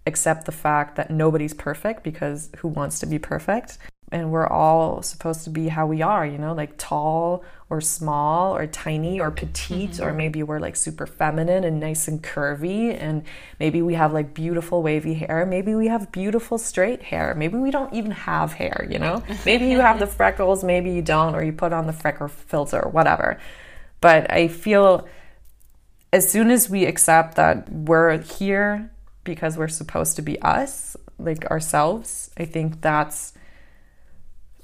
accept 0.06 0.46
the 0.46 0.54
fact 0.54 0.96
that 0.96 1.12
nobody's 1.12 1.54
perfect 1.54 2.02
because 2.02 2.50
who 2.60 2.70
wants 2.70 3.00
to 3.00 3.06
be 3.06 3.20
perfect 3.20 3.78
and 4.10 4.32
we're 4.32 4.48
all 4.48 5.02
supposed 5.02 5.44
to 5.44 5.50
be 5.50 5.68
how 5.68 5.86
we 5.86 6.02
are, 6.02 6.26
you 6.26 6.38
know, 6.38 6.54
like 6.54 6.74
tall 6.78 7.44
or 7.70 7.82
small 7.82 8.56
or 8.56 8.66
tiny 8.66 9.20
or 9.20 9.30
petite, 9.30 9.92
mm-hmm. 9.92 10.04
or 10.04 10.14
maybe 10.14 10.42
we're 10.42 10.60
like 10.60 10.76
super 10.76 11.06
feminine 11.06 11.66
and 11.66 11.80
nice 11.80 12.08
and 12.08 12.24
curvy, 12.24 12.96
and 12.98 13.24
maybe 13.60 13.82
we 13.82 13.94
have 13.94 14.14
like 14.14 14.34
beautiful 14.34 14.82
wavy 14.82 15.16
hair, 15.16 15.46
maybe 15.46 15.76
we 15.76 15.88
have 15.88 16.12
beautiful 16.12 16.58
straight 16.58 17.04
hair, 17.04 17.36
maybe 17.36 17.58
we 17.58 17.70
don't 17.70 17.94
even 17.94 18.12
have 18.12 18.54
hair, 18.54 18.88
you 18.90 18.98
know, 18.98 19.22
maybe 19.46 19.68
you 19.68 19.80
have 19.80 20.00
the 20.00 20.08
freckles, 20.08 20.64
maybe 20.64 20.92
you 20.92 21.02
don't, 21.02 21.36
or 21.36 21.44
you 21.44 21.52
put 21.52 21.74
on 21.74 21.88
the 21.88 21.94
freckle 21.94 22.30
filter, 22.30 22.82
or 22.82 22.90
whatever. 22.90 23.38
But 24.00 24.32
I 24.32 24.48
feel 24.48 25.08
as 26.14 26.30
soon 26.30 26.52
as 26.52 26.70
we 26.70 26.86
accept 26.86 27.36
that 27.36 27.70
we're 27.70 28.18
here 28.20 28.92
because 29.26 29.58
we're 29.58 29.68
supposed 29.68 30.16
to 30.16 30.22
be 30.22 30.42
us, 30.42 30.96
like 31.20 31.46
ourselves, 31.46 32.32
I 32.38 32.46
think 32.46 32.82
that's 32.82 33.34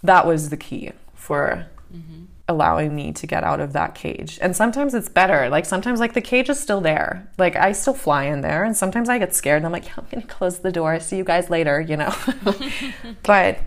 that 0.03 0.25
was 0.25 0.49
the 0.49 0.57
key 0.57 0.91
for 1.13 1.67
mm-hmm. 1.93 2.25
Allowing 2.49 2.93
me 2.93 3.11
to 3.13 3.25
get 3.25 3.43
out 3.43 3.59
of 3.59 3.73
that 3.73 3.95
cage. 3.95 4.37
And 4.41 4.55
sometimes 4.55 4.93
it's 4.93 5.07
better. 5.07 5.49
Like 5.49 5.65
sometimes 5.65 5.99
like 5.99 6.13
the 6.13 6.21
cage 6.21 6.49
is 6.49 6.59
still 6.59 6.81
there. 6.81 7.29
Like 7.37 7.55
I 7.55 7.71
still 7.71 7.93
fly 7.93 8.25
in 8.25 8.41
there 8.41 8.63
and 8.63 8.75
sometimes 8.75 9.07
I 9.07 9.17
get 9.17 9.33
scared 9.33 9.57
and 9.57 9.65
I'm 9.65 9.71
like, 9.71 9.87
yeah, 9.87 9.93
I'm 9.97 10.21
to 10.21 10.27
close 10.27 10.59
the 10.59 10.71
door. 10.71 10.99
See 10.99 11.17
you 11.17 11.23
guys 11.23 11.49
later, 11.49 11.79
you 11.79 11.95
know. 11.95 12.13
but 13.23 13.59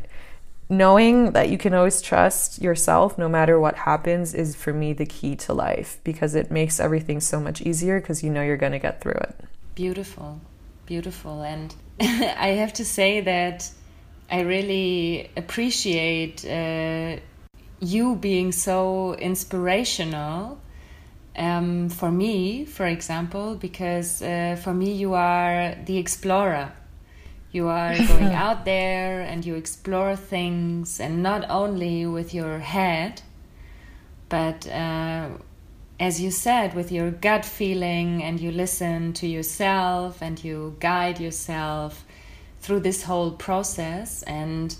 knowing 0.68 1.32
that 1.32 1.48
you 1.48 1.56
can 1.56 1.72
always 1.72 2.02
trust 2.02 2.60
yourself 2.60 3.16
no 3.16 3.28
matter 3.28 3.58
what 3.58 3.76
happens 3.76 4.34
is 4.34 4.54
for 4.54 4.72
me 4.72 4.92
the 4.92 5.06
key 5.06 5.36
to 5.36 5.54
life 5.54 5.98
because 6.04 6.34
it 6.34 6.50
makes 6.50 6.78
everything 6.80 7.20
so 7.20 7.40
much 7.40 7.62
easier 7.62 8.00
because 8.00 8.22
you 8.22 8.30
know 8.30 8.42
you're 8.42 8.56
going 8.56 8.72
to 8.72 8.78
get 8.78 9.00
through 9.00 9.12
it. 9.12 9.36
Beautiful. 9.74 10.40
Beautiful. 10.84 11.42
And 11.42 11.74
I 12.00 12.48
have 12.58 12.74
to 12.74 12.84
say 12.84 13.20
that 13.22 13.70
I 14.30 14.40
really 14.40 15.30
appreciate 15.36 16.44
uh, 16.44 17.20
you 17.80 18.16
being 18.16 18.52
so 18.52 19.14
inspirational 19.14 20.58
um, 21.36 21.90
for 21.90 22.10
me, 22.10 22.64
for 22.64 22.86
example, 22.86 23.56
because 23.56 24.22
uh, 24.22 24.56
for 24.62 24.72
me 24.72 24.92
you 24.92 25.14
are 25.14 25.74
the 25.84 25.98
explorer. 25.98 26.72
You 27.52 27.68
are 27.68 27.96
going 28.08 28.32
out 28.34 28.64
there 28.64 29.20
and 29.20 29.44
you 29.44 29.54
explore 29.54 30.16
things, 30.16 30.98
and 31.00 31.22
not 31.22 31.44
only 31.50 32.06
with 32.06 32.32
your 32.32 32.58
head, 32.58 33.22
but 34.28 34.66
uh, 34.66 35.28
as 36.00 36.20
you 36.20 36.30
said, 36.30 36.74
with 36.74 36.90
your 36.90 37.10
gut 37.10 37.44
feeling, 37.44 38.22
and 38.22 38.40
you 38.40 38.50
listen 38.50 39.12
to 39.14 39.26
yourself 39.26 40.22
and 40.22 40.42
you 40.42 40.76
guide 40.80 41.20
yourself 41.20 42.04
through 42.60 42.80
this 42.80 43.04
whole 43.04 43.30
process 43.30 44.22
and 44.24 44.74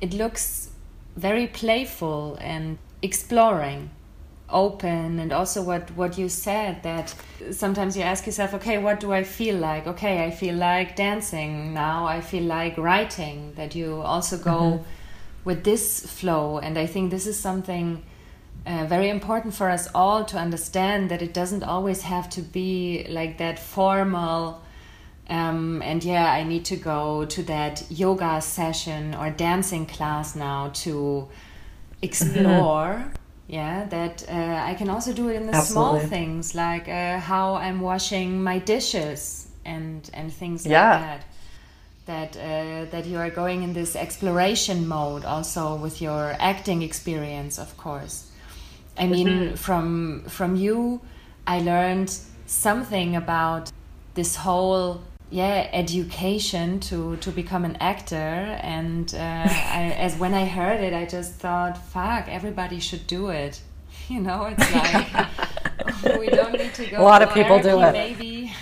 it 0.00 0.12
looks 0.12 0.67
very 1.16 1.46
playful 1.46 2.36
and 2.40 2.78
exploring 3.02 3.90
open 4.50 5.18
and 5.18 5.32
also 5.32 5.62
what 5.62 5.90
what 5.90 6.16
you 6.16 6.28
said 6.28 6.82
that 6.82 7.14
sometimes 7.50 7.96
you 7.96 8.02
ask 8.02 8.24
yourself 8.24 8.54
okay 8.54 8.78
what 8.78 8.98
do 8.98 9.12
i 9.12 9.22
feel 9.22 9.56
like? 9.56 9.86
Okay 9.86 10.24
i 10.24 10.30
feel 10.30 10.54
like 10.54 10.96
dancing. 10.96 11.74
Now 11.74 12.06
i 12.06 12.20
feel 12.20 12.44
like 12.44 12.78
writing 12.78 13.52
that 13.56 13.74
you 13.74 14.00
also 14.02 14.38
go 14.38 14.60
mm 14.60 14.78
-hmm. 14.78 14.84
with 15.44 15.64
this 15.64 16.06
flow. 16.18 16.58
And 16.58 16.76
i 16.78 16.86
think 16.86 17.10
this 17.10 17.26
is 17.26 17.40
something 17.40 18.02
uh, 18.66 18.84
very 18.86 19.08
important 19.08 19.54
for 19.54 19.70
us 19.70 19.88
all 19.94 20.24
to 20.24 20.36
understand 20.36 21.08
that 21.10 21.22
it 21.22 21.32
doesn't 21.34 21.62
always 21.62 22.02
have 22.02 22.28
to 22.28 22.40
be 22.42 23.06
like 23.08 23.36
that 23.38 23.58
formal 23.58 24.60
um, 25.30 25.82
and 25.82 26.02
yeah, 26.02 26.32
I 26.32 26.42
need 26.42 26.64
to 26.66 26.76
go 26.76 27.26
to 27.26 27.42
that 27.44 27.84
yoga 27.90 28.40
session 28.40 29.14
or 29.14 29.30
dancing 29.30 29.84
class 29.84 30.34
now 30.34 30.70
to 30.74 31.28
explore. 32.02 33.04
Mm-hmm. 33.04 33.14
Yeah, 33.48 33.86
that 33.86 34.24
uh, 34.28 34.62
I 34.62 34.74
can 34.74 34.90
also 34.90 35.14
do 35.14 35.28
it 35.28 35.36
in 35.36 35.46
the 35.46 35.54
Absolutely. 35.54 36.00
small 36.00 36.08
things 36.08 36.54
like 36.54 36.86
uh, 36.86 37.18
how 37.18 37.54
I'm 37.54 37.80
washing 37.80 38.42
my 38.42 38.58
dishes 38.58 39.48
and 39.64 40.08
and 40.12 40.30
things 40.30 40.66
yeah. 40.66 40.90
like 40.90 41.00
that. 41.00 41.24
That 42.04 42.36
uh, 42.36 42.90
that 42.90 43.06
you 43.06 43.18
are 43.18 43.30
going 43.30 43.62
in 43.62 43.72
this 43.72 43.96
exploration 43.96 44.86
mode 44.86 45.24
also 45.24 45.76
with 45.76 46.02
your 46.02 46.36
acting 46.38 46.82
experience, 46.82 47.58
of 47.58 47.74
course. 47.78 48.30
I 48.98 49.06
mean, 49.06 49.28
mm-hmm. 49.28 49.54
from 49.54 50.24
from 50.28 50.56
you, 50.56 51.00
I 51.46 51.60
learned 51.60 52.18
something 52.46 53.16
about 53.16 53.72
this 54.14 54.36
whole 54.36 55.00
yeah 55.30 55.68
education 55.72 56.80
to 56.80 57.16
to 57.16 57.30
become 57.30 57.64
an 57.64 57.76
actor. 57.80 58.16
And 58.16 59.12
uh, 59.14 59.18
I, 59.18 59.94
as 59.98 60.16
when 60.16 60.34
i 60.34 60.44
heard 60.44 60.80
it 60.80 60.92
i 60.94 61.04
just 61.04 61.34
thought 61.34 61.76
fuck 61.78 62.28
everybody 62.28 62.80
should 62.80 63.06
do 63.06 63.28
it. 63.28 63.60
You 64.08 64.20
know 64.20 64.46
it's 64.46 64.72
like 64.74 66.18
we 66.18 66.28
don't 66.28 66.52
need 66.52 66.72
to 66.74 66.86
go 66.86 67.02
a 67.02 67.02
lot 67.02 67.20
of 67.20 67.34
people 67.34 67.60
do 67.60 67.78
it. 67.82 67.92
maybe. 67.92 68.52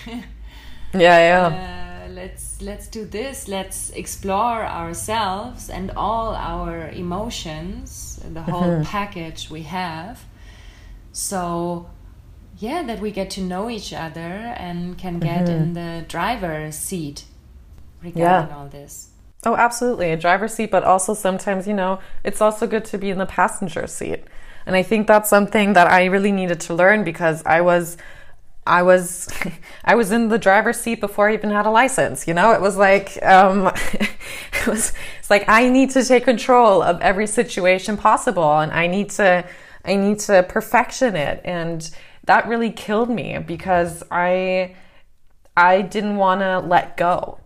Yeah 0.93 1.19
yeah. 1.31 1.47
Uh, 1.47 1.87
let's 2.11 2.61
let's 2.61 2.89
do 2.89 3.05
this. 3.05 3.47
Let's 3.47 3.91
explore 3.91 4.67
ourselves 4.67 5.71
and 5.71 5.93
all 5.93 6.35
our 6.35 6.89
emotions 6.89 8.21
the 8.33 8.43
whole 8.43 8.63
mm-hmm. 8.63 8.83
package 8.83 9.51
we 9.51 9.63
have. 9.63 10.25
So 11.13 11.89
yeah 12.59 12.83
that 12.83 13.01
we 13.01 13.11
get 13.11 13.31
to 13.31 13.41
know 13.41 13.69
each 13.69 13.93
other 13.93 14.21
and 14.21 14.97
can 14.97 15.19
get 15.19 15.47
mm-hmm. 15.47 15.63
in 15.63 15.73
the 15.75 16.05
driver's 16.09 16.77
seat 16.77 17.25
regarding 18.03 18.49
yeah. 18.49 18.57
all 18.57 18.69
this 18.69 19.11
oh 19.45 19.57
absolutely 19.57 20.11
a 20.11 20.17
driver's 20.17 20.55
seat 20.55 20.71
but 20.71 20.85
also 20.85 21.15
sometimes 21.15 21.67
you 21.67 21.75
know 21.75 21.99
it's 22.25 22.41
also 22.41 22.67
good 22.67 22.85
to 22.85 22.99
be 22.99 23.11
in 23.11 23.19
the 23.19 23.27
passenger 23.27 23.87
seat 23.87 24.25
and 24.65 24.75
i 24.77 24.83
think 24.83 25.07
that's 25.07 25.29
something 25.29 25.73
that 25.75 25.87
i 25.87 26.05
really 26.05 26.33
needed 26.33 26.61
to 26.61 26.75
learn 26.75 27.05
because 27.05 27.43
i 27.47 27.61
was 27.61 27.97
I 28.67 28.83
was 28.83 29.29
I 29.85 29.95
was 29.95 30.11
in 30.11 30.29
the 30.29 30.39
driver's 30.39 30.79
seat 30.79 31.01
before 31.01 31.29
I 31.29 31.35
even 31.35 31.51
had 31.51 31.67
a 31.67 31.71
license. 31.71 32.27
You 32.27 32.35
know, 32.35 32.53
it 32.53 32.61
was 32.61 32.77
like 32.77 33.25
um, 33.25 33.69
it 33.93 34.67
was 34.67 34.93
it's 35.19 35.31
like 35.31 35.45
I 35.49 35.69
need 35.69 35.91
to 35.91 36.05
take 36.05 36.25
control 36.25 36.83
of 36.83 37.01
every 37.01 37.27
situation 37.27 37.97
possible, 37.97 38.59
and 38.59 38.73
I 38.73 38.87
need 38.89 39.11
to 39.11 39.45
I 39.85 39.95
need 39.95 40.19
to 40.21 40.43
perfection 40.43 41.17
it. 41.17 41.41
And 41.45 41.89
that 42.27 42.47
really 42.47 42.71
killed 42.71 43.11
me 43.11 43.39
because 43.39 44.03
I 44.11 44.77
I 45.57 45.83
didn't 45.83 46.17
want 46.17 46.43
to 46.43 46.59
let 46.59 46.97
go. 46.97 47.41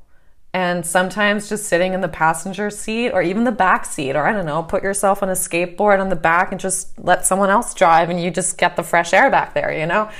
And 0.52 0.84
sometimes 0.84 1.48
just 1.48 1.66
sitting 1.66 1.94
in 1.94 2.00
the 2.00 2.08
passenger 2.08 2.70
seat 2.70 3.10
or 3.10 3.22
even 3.22 3.44
the 3.44 3.52
back 3.52 3.84
seat, 3.84 4.16
or 4.16 4.26
I 4.26 4.32
don't 4.32 4.46
know, 4.46 4.64
put 4.64 4.82
yourself 4.82 5.22
on 5.22 5.28
a 5.28 5.34
skateboard 5.34 6.00
on 6.00 6.08
the 6.08 6.16
back 6.16 6.50
and 6.50 6.60
just 6.60 6.98
let 6.98 7.24
someone 7.24 7.50
else 7.50 7.72
drive 7.72 8.10
and 8.10 8.20
you 8.20 8.32
just 8.32 8.58
get 8.58 8.74
the 8.74 8.82
fresh 8.82 9.12
air 9.12 9.30
back 9.30 9.54
there, 9.54 9.72
you 9.72 9.86
know? 9.86 10.10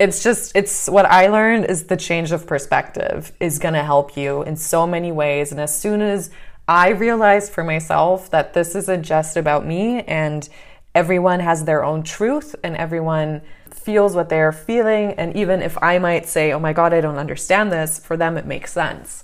It's 0.00 0.24
just, 0.24 0.56
it's 0.56 0.88
what 0.88 1.06
I 1.06 1.28
learned 1.28 1.66
is 1.66 1.84
the 1.84 1.96
change 1.96 2.32
of 2.32 2.48
perspective 2.48 3.30
is 3.38 3.60
going 3.60 3.74
to 3.74 3.84
help 3.84 4.16
you 4.16 4.42
in 4.42 4.56
so 4.56 4.88
many 4.88 5.12
ways. 5.12 5.52
And 5.52 5.60
as 5.60 5.78
soon 5.78 6.02
as 6.02 6.30
I 6.66 6.88
realized 6.88 7.52
for 7.52 7.62
myself 7.62 8.28
that 8.30 8.54
this 8.54 8.74
isn't 8.74 9.04
just 9.04 9.36
about 9.36 9.64
me 9.64 10.02
and 10.02 10.48
everyone 10.96 11.40
has 11.40 11.66
their 11.66 11.84
own 11.84 12.02
truth 12.02 12.56
and 12.64 12.74
everyone 12.74 13.42
feels 13.70 14.16
what 14.16 14.30
they're 14.30 14.50
feeling. 14.50 15.12
And 15.12 15.36
even 15.36 15.60
if 15.60 15.76
I 15.82 15.98
might 15.98 16.26
say, 16.26 16.52
oh 16.52 16.58
my 16.58 16.72
God, 16.72 16.94
I 16.94 17.02
don't 17.02 17.18
understand 17.18 17.70
this, 17.70 17.98
for 17.98 18.16
them 18.16 18.38
it 18.38 18.46
makes 18.46 18.72
sense. 18.72 19.22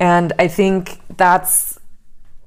And 0.00 0.32
I 0.38 0.48
think 0.48 0.98
that's 1.16 1.78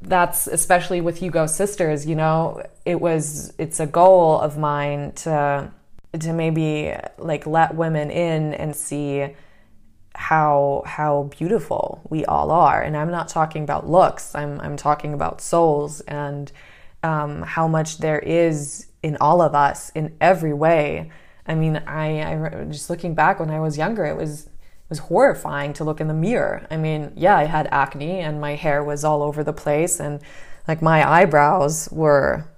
that's 0.01 0.47
especially 0.47 0.99
with 0.99 1.21
You 1.21 1.29
Go 1.29 1.45
Sisters, 1.45 2.05
you 2.07 2.15
know, 2.15 2.65
it 2.83 2.99
was 2.99 3.53
it's 3.59 3.79
a 3.79 3.85
goal 3.85 4.39
of 4.39 4.57
mine 4.57 5.11
to 5.23 5.71
to 6.19 6.33
maybe 6.33 6.93
like 7.19 7.45
let 7.45 7.75
women 7.75 8.09
in 8.09 8.55
and 8.55 8.75
see 8.75 9.27
how 10.15 10.81
how 10.87 11.29
beautiful 11.37 12.01
we 12.09 12.25
all 12.25 12.49
are. 12.49 12.81
And 12.81 12.97
I'm 12.97 13.11
not 13.11 13.27
talking 13.27 13.63
about 13.63 13.87
looks. 13.87 14.33
I'm 14.33 14.59
I'm 14.59 14.75
talking 14.75 15.13
about 15.13 15.39
souls 15.39 16.01
and 16.01 16.51
um, 17.03 17.41
how 17.41 17.67
much 17.67 17.97
there 17.99 18.19
is 18.19 18.87
in 19.03 19.17
all 19.19 19.41
of 19.41 19.53
us 19.53 19.91
in 19.91 20.15
every 20.21 20.53
way. 20.53 21.11
I 21.45 21.55
mean, 21.55 21.77
I, 21.85 22.33
I 22.33 22.63
just 22.65 22.89
looking 22.89 23.13
back 23.13 23.39
when 23.39 23.51
I 23.51 23.59
was 23.59 23.77
younger, 23.77 24.05
it 24.05 24.15
was 24.15 24.45
it 24.45 24.89
was 24.89 24.99
horrifying 24.99 25.73
to 25.73 25.83
look 25.83 26.01
in 26.01 26.07
the 26.07 26.13
mirror. 26.13 26.65
I 26.71 26.77
mean, 26.77 27.13
yeah, 27.15 27.37
I 27.37 27.43
had 27.45 27.67
acne 27.71 28.19
and 28.19 28.39
my 28.39 28.55
hair 28.55 28.83
was 28.83 29.03
all 29.03 29.21
over 29.21 29.43
the 29.43 29.53
place 29.53 29.99
and 29.99 30.21
like 30.67 30.81
my 30.81 31.07
eyebrows 31.07 31.89
were 31.91 32.49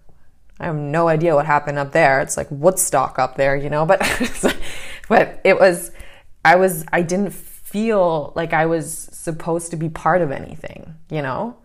I 0.60 0.65
have 0.65 0.75
no 0.75 1.08
idea 1.10 1.36
what 1.36 1.45
happened 1.45 1.77
up 1.77 1.91
there. 1.91 2.21
It's 2.21 2.38
like 2.38 2.47
Woodstock 2.49 3.19
up 3.19 3.36
there, 3.36 3.55
you 3.55 3.69
know, 3.69 3.86
but 3.86 3.99
but 5.10 5.41
it 5.43 5.60
was 5.60 5.91
I 6.43 6.55
was 6.55 6.86
I 6.93 7.01
didn't 7.01 7.34
feel 7.34 8.31
like 8.36 8.53
I 8.53 8.67
was 8.67 9.10
supposed 9.12 9.71
to 9.71 9.77
be 9.77 9.89
part 9.89 10.21
of 10.21 10.31
anything, 10.31 10.95
you 11.10 11.21
know? 11.21 11.58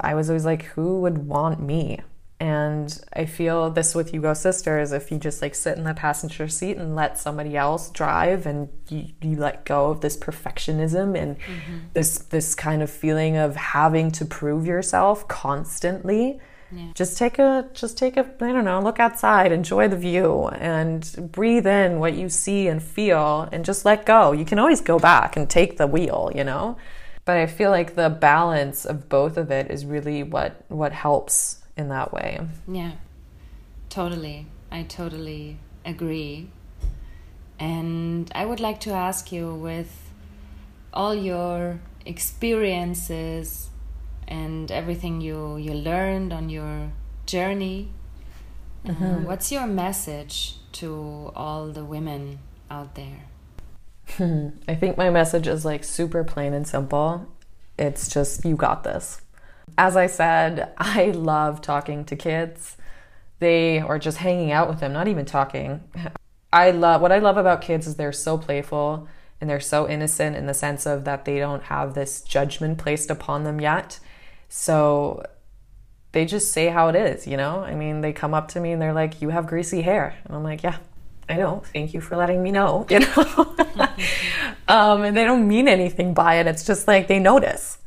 I 0.00 0.14
was 0.14 0.30
always 0.30 0.44
like 0.44 0.64
who 0.64 1.00
would 1.00 1.18
want 1.18 1.60
me? 1.60 2.00
And 2.40 2.98
I 3.12 3.26
feel 3.26 3.68
this 3.68 3.94
with 3.94 4.14
You 4.14 4.22
Go 4.22 4.32
Sisters, 4.32 4.92
if 4.92 5.12
you 5.12 5.18
just 5.18 5.42
like 5.42 5.54
sit 5.54 5.76
in 5.76 5.84
the 5.84 5.92
passenger 5.92 6.48
seat 6.48 6.78
and 6.78 6.96
let 6.96 7.18
somebody 7.18 7.54
else 7.54 7.90
drive 7.90 8.46
and 8.46 8.70
you, 8.88 9.08
you 9.20 9.36
let 9.36 9.66
go 9.66 9.90
of 9.90 10.00
this 10.00 10.16
perfectionism 10.16 11.20
and 11.20 11.38
mm-hmm. 11.38 11.78
this 11.92 12.16
this 12.18 12.54
kind 12.54 12.82
of 12.82 12.90
feeling 12.90 13.36
of 13.36 13.56
having 13.56 14.10
to 14.12 14.24
prove 14.24 14.66
yourself 14.66 15.28
constantly. 15.28 16.40
Yeah. 16.72 16.86
Just 16.94 17.18
take 17.18 17.38
a 17.38 17.68
just 17.74 17.98
take 17.98 18.16
a 18.16 18.20
I 18.40 18.52
don't 18.52 18.64
know, 18.64 18.80
look 18.80 19.00
outside, 19.00 19.52
enjoy 19.52 19.88
the 19.88 19.98
view 19.98 20.48
and 20.48 21.30
breathe 21.30 21.66
in 21.66 21.98
what 21.98 22.14
you 22.14 22.30
see 22.30 22.68
and 22.68 22.82
feel 22.82 23.50
and 23.52 23.66
just 23.66 23.84
let 23.84 24.06
go. 24.06 24.32
You 24.32 24.46
can 24.46 24.58
always 24.58 24.80
go 24.80 24.98
back 24.98 25.36
and 25.36 25.50
take 25.50 25.76
the 25.76 25.86
wheel, 25.86 26.32
you 26.34 26.44
know? 26.44 26.78
But 27.30 27.38
I 27.38 27.46
feel 27.46 27.70
like 27.70 27.94
the 27.94 28.10
balance 28.10 28.84
of 28.84 29.08
both 29.08 29.36
of 29.36 29.52
it 29.52 29.70
is 29.70 29.86
really 29.86 30.24
what 30.24 30.64
what 30.66 30.92
helps 30.92 31.62
in 31.76 31.88
that 31.88 32.12
way. 32.12 32.40
Yeah, 32.66 32.94
totally. 33.88 34.48
I 34.68 34.82
totally 34.82 35.58
agree. 35.84 36.50
And 37.56 38.28
I 38.34 38.44
would 38.46 38.58
like 38.58 38.80
to 38.80 38.90
ask 38.90 39.30
you 39.30 39.54
with 39.54 40.10
all 40.92 41.14
your 41.14 41.78
experiences 42.04 43.70
and 44.26 44.72
everything 44.72 45.20
you, 45.20 45.56
you 45.56 45.72
learned 45.72 46.32
on 46.32 46.50
your 46.50 46.90
journey, 47.26 47.92
uh, 48.84 48.88
mm-hmm. 48.88 49.04
uh, 49.04 49.18
what's 49.20 49.52
your 49.52 49.68
message 49.68 50.56
to 50.72 51.30
all 51.36 51.68
the 51.68 51.84
women 51.84 52.40
out 52.68 52.96
there? 52.96 53.29
I 54.68 54.74
think 54.74 54.96
my 54.96 55.10
message 55.10 55.46
is 55.46 55.64
like 55.64 55.84
super 55.84 56.24
plain 56.24 56.52
and 56.52 56.66
simple. 56.66 57.26
It's 57.78 58.08
just, 58.08 58.44
you 58.44 58.56
got 58.56 58.84
this. 58.84 59.20
As 59.78 59.96
I 59.96 60.06
said, 60.06 60.72
I 60.78 61.06
love 61.06 61.60
talking 61.60 62.04
to 62.06 62.16
kids. 62.16 62.76
They 63.38 63.80
or 63.82 63.98
just 63.98 64.18
hanging 64.18 64.52
out 64.52 64.68
with 64.68 64.80
them, 64.80 64.92
not 64.92 65.08
even 65.08 65.24
talking. 65.24 65.82
I 66.52 66.72
love 66.72 67.00
what 67.00 67.12
I 67.12 67.18
love 67.20 67.36
about 67.36 67.62
kids 67.62 67.86
is 67.86 67.94
they're 67.94 68.12
so 68.12 68.36
playful 68.36 69.06
and 69.40 69.48
they're 69.48 69.60
so 69.60 69.88
innocent 69.88 70.36
in 70.36 70.46
the 70.46 70.52
sense 70.52 70.84
of 70.84 71.04
that 71.04 71.24
they 71.24 71.38
don't 71.38 71.62
have 71.64 71.94
this 71.94 72.20
judgment 72.22 72.76
placed 72.76 73.08
upon 73.08 73.44
them 73.44 73.60
yet. 73.60 74.00
So 74.48 75.24
they 76.12 76.26
just 76.26 76.50
say 76.50 76.66
how 76.66 76.88
it 76.88 76.96
is, 76.96 77.26
you 77.26 77.36
know? 77.36 77.60
I 77.60 77.76
mean, 77.76 78.00
they 78.00 78.12
come 78.12 78.34
up 78.34 78.48
to 78.48 78.60
me 78.60 78.72
and 78.72 78.82
they're 78.82 78.92
like, 78.92 79.22
"You 79.22 79.28
have 79.28 79.46
greasy 79.46 79.82
hair." 79.82 80.16
And 80.24 80.36
I'm 80.36 80.42
like, 80.42 80.64
"Yeah, 80.64 80.78
I 81.30 81.36
know. 81.36 81.62
Thank 81.72 81.94
you 81.94 82.00
for 82.00 82.16
letting 82.16 82.42
me 82.42 82.50
know." 82.50 82.86
You 82.90 83.00
know? 83.00 83.56
um, 84.68 85.02
and 85.02 85.16
they 85.16 85.24
don't 85.24 85.46
mean 85.46 85.68
anything 85.68 86.14
by 86.14 86.36
it. 86.36 86.46
It's 86.46 86.64
just 86.64 86.88
like 86.88 87.06
they 87.08 87.18
notice. 87.18 87.78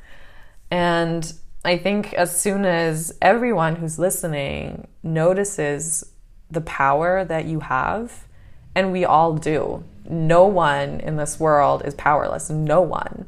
And 0.72 1.32
I 1.66 1.78
think 1.78 2.14
as 2.14 2.40
soon 2.40 2.66
as 2.66 3.18
everyone 3.22 3.76
who's 3.76 4.00
listening 4.00 4.88
notices 5.02 6.04
the 6.50 6.62
power 6.62 7.24
that 7.26 7.46
you 7.46 7.62
have, 7.62 8.28
and 8.76 8.92
we 8.92 9.06
all 9.06 9.34
do, 9.34 9.84
no 10.10 10.46
one 10.46 11.00
in 11.00 11.16
this 11.18 11.40
world 11.40 11.84
is 11.86 11.94
powerless. 11.94 12.50
No 12.50 12.82
one. 12.82 13.26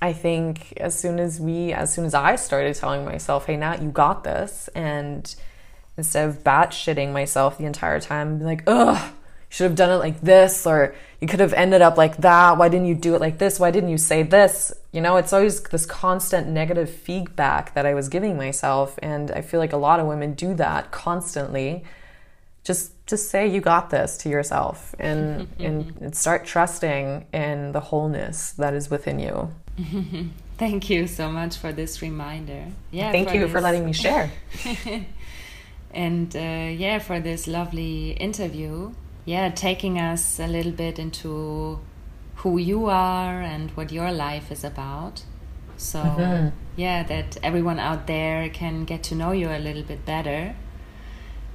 I 0.00 0.12
think 0.12 0.72
as 0.78 0.98
soon 0.98 1.20
as 1.20 1.40
we, 1.40 1.72
as 1.72 1.92
soon 1.92 2.04
as 2.04 2.14
I 2.14 2.36
started 2.36 2.74
telling 2.74 3.04
myself, 3.04 3.46
hey, 3.46 3.56
Nat, 3.56 3.80
you 3.80 3.90
got 3.90 4.24
this, 4.24 4.68
and 4.74 5.32
instead 5.96 6.28
of 6.28 6.42
bat 6.42 6.70
shitting 6.70 7.12
myself 7.12 7.56
the 7.56 7.64
entire 7.66 8.00
time, 8.00 8.40
like, 8.40 8.64
ugh, 8.66 9.12
should 9.52 9.64
have 9.64 9.74
done 9.74 9.90
it 9.90 9.96
like 9.96 10.18
this 10.22 10.66
or 10.66 10.94
you 11.20 11.28
could 11.28 11.40
have 11.40 11.52
ended 11.52 11.82
up 11.82 11.98
like 11.98 12.16
that. 12.16 12.56
Why 12.56 12.70
didn't 12.70 12.86
you 12.86 12.94
do 12.94 13.14
it 13.14 13.20
like 13.20 13.36
this? 13.36 13.60
Why 13.60 13.70
didn't 13.70 13.90
you 13.90 13.98
say 13.98 14.22
this? 14.22 14.72
You 14.92 15.02
know 15.02 15.18
it's 15.18 15.30
always 15.30 15.62
this 15.64 15.84
constant 15.84 16.48
negative 16.48 16.88
feedback 16.88 17.74
that 17.74 17.84
i 17.84 17.92
was 17.92 18.08
giving 18.08 18.36
myself 18.36 18.98
and 19.02 19.30
i 19.30 19.40
feel 19.40 19.60
like 19.60 19.72
a 19.72 19.76
lot 19.76 20.00
of 20.00 20.06
women 20.06 20.32
do 20.32 20.54
that 20.54 20.90
constantly. 20.90 21.84
Just 22.64 22.92
just 23.06 23.28
say 23.28 23.46
you 23.46 23.60
got 23.60 23.90
this 23.90 24.16
to 24.18 24.30
yourself 24.30 24.94
and 24.98 25.46
and 25.58 26.16
start 26.16 26.46
trusting 26.46 27.26
in 27.34 27.72
the 27.72 27.80
wholeness 27.80 28.52
that 28.52 28.72
is 28.72 28.88
within 28.90 29.18
you. 29.18 29.52
Thank 30.56 30.88
you 30.88 31.06
so 31.06 31.30
much 31.30 31.58
for 31.58 31.72
this 31.72 32.00
reminder. 32.00 32.64
Yeah 32.90 33.12
thank 33.12 33.28
for 33.28 33.34
you 33.34 33.42
this. 33.42 33.52
for 33.52 33.60
letting 33.60 33.84
me 33.84 33.92
share. 33.92 34.30
And 35.94 36.34
uh, 36.34 36.72
yeah 36.84 37.00
for 37.00 37.20
this 37.20 37.46
lovely 37.46 38.12
interview 38.12 38.94
yeah, 39.24 39.50
taking 39.50 39.98
us 39.98 40.40
a 40.40 40.46
little 40.46 40.72
bit 40.72 40.98
into 40.98 41.78
who 42.36 42.58
you 42.58 42.86
are 42.86 43.40
and 43.40 43.70
what 43.72 43.92
your 43.92 44.10
life 44.10 44.50
is 44.50 44.64
about. 44.64 45.22
So, 45.76 46.00
mm-hmm. 46.00 46.48
yeah, 46.76 47.02
that 47.04 47.36
everyone 47.42 47.78
out 47.78 48.06
there 48.06 48.48
can 48.48 48.84
get 48.84 49.02
to 49.04 49.14
know 49.14 49.32
you 49.32 49.48
a 49.48 49.58
little 49.58 49.82
bit 49.82 50.04
better. 50.04 50.54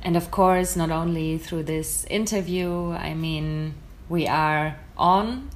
And 0.01 0.15
of 0.15 0.31
course, 0.31 0.75
not 0.75 0.91
only 0.91 1.37
through 1.37 1.63
this 1.63 2.05
interview, 2.05 2.91
I 2.91 3.13
mean, 3.13 3.73
we 4.07 4.27
are 4.27 4.77
on. 4.97 5.49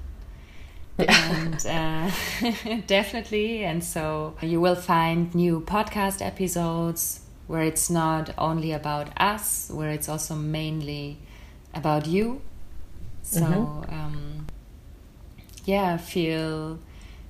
and 0.97 1.65
uh, 1.65 2.12
definitely. 2.88 3.63
And 3.63 3.84
so 3.84 4.36
you 4.41 4.60
will 4.60 4.76
find 4.76 5.34
new 5.34 5.62
podcast 5.62 6.26
episodes 6.26 7.21
where 7.47 7.63
it's 7.63 7.89
not 7.89 8.34
only 8.38 8.71
about 8.71 9.10
us, 9.17 9.69
where 9.74 9.89
it's 9.89 10.10
also 10.10 10.36
mainly 10.36 11.19
about 11.73 12.07
you. 12.07 12.41
So 13.23 13.41
mm-hmm. 13.41 13.93
um, 13.93 14.47
yeah, 15.65 15.97
feel 15.97 16.79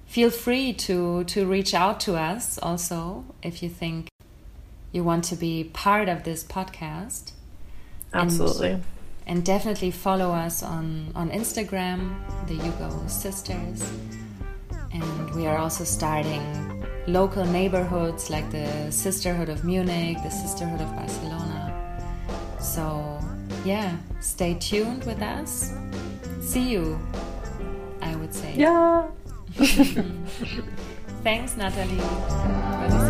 feel 0.08 0.30
free 0.30 0.74
to 0.74 1.24
to 1.26 1.46
reach 1.46 1.74
out 1.74 2.00
to 2.02 2.16
us 2.16 2.58
also 2.58 3.26
if 3.42 3.64
you 3.64 3.70
think 3.70 4.08
you 4.92 5.04
want 5.04 5.24
to 5.26 5.36
be 5.36 5.64
part 5.64 6.10
of 6.10 6.24
this 6.24 6.44
podcast. 6.44 7.32
Absolutely. 8.14 8.72
And, 8.72 8.84
and 9.28 9.46
definitely 9.46 9.92
follow 9.92 10.32
us 10.32 10.64
on 10.64 11.12
on 11.16 11.30
Instagram, 11.30 12.16
the 12.48 12.56
You 12.56 12.72
Go 12.80 12.90
Sisters. 13.08 13.90
And 14.94 15.34
we 15.36 15.48
are 15.48 15.58
also 15.58 15.86
starting 15.86 16.44
local 17.08 17.46
neighborhoods 17.46 18.30
like 18.30 18.52
the 18.52 18.92
Sisterhood 18.92 19.48
of 19.48 19.64
Munich, 19.64 20.18
the 20.22 20.30
Sisterhood 20.30 20.82
of 20.82 20.94
Barcelona. 20.96 21.74
So 22.60 23.20
yeah, 23.64 23.98
stay 24.20 24.56
tuned 24.56 25.04
with 25.06 25.22
us. 25.22 25.74
See 26.42 26.70
you, 26.72 27.00
I 28.02 28.16
would 28.16 28.34
say. 28.34 28.54
Yeah. 28.56 29.08
Thanks, 31.24 31.56
Natalie. 31.56 31.98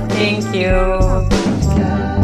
Thank 0.10 0.54
you. 0.56 2.21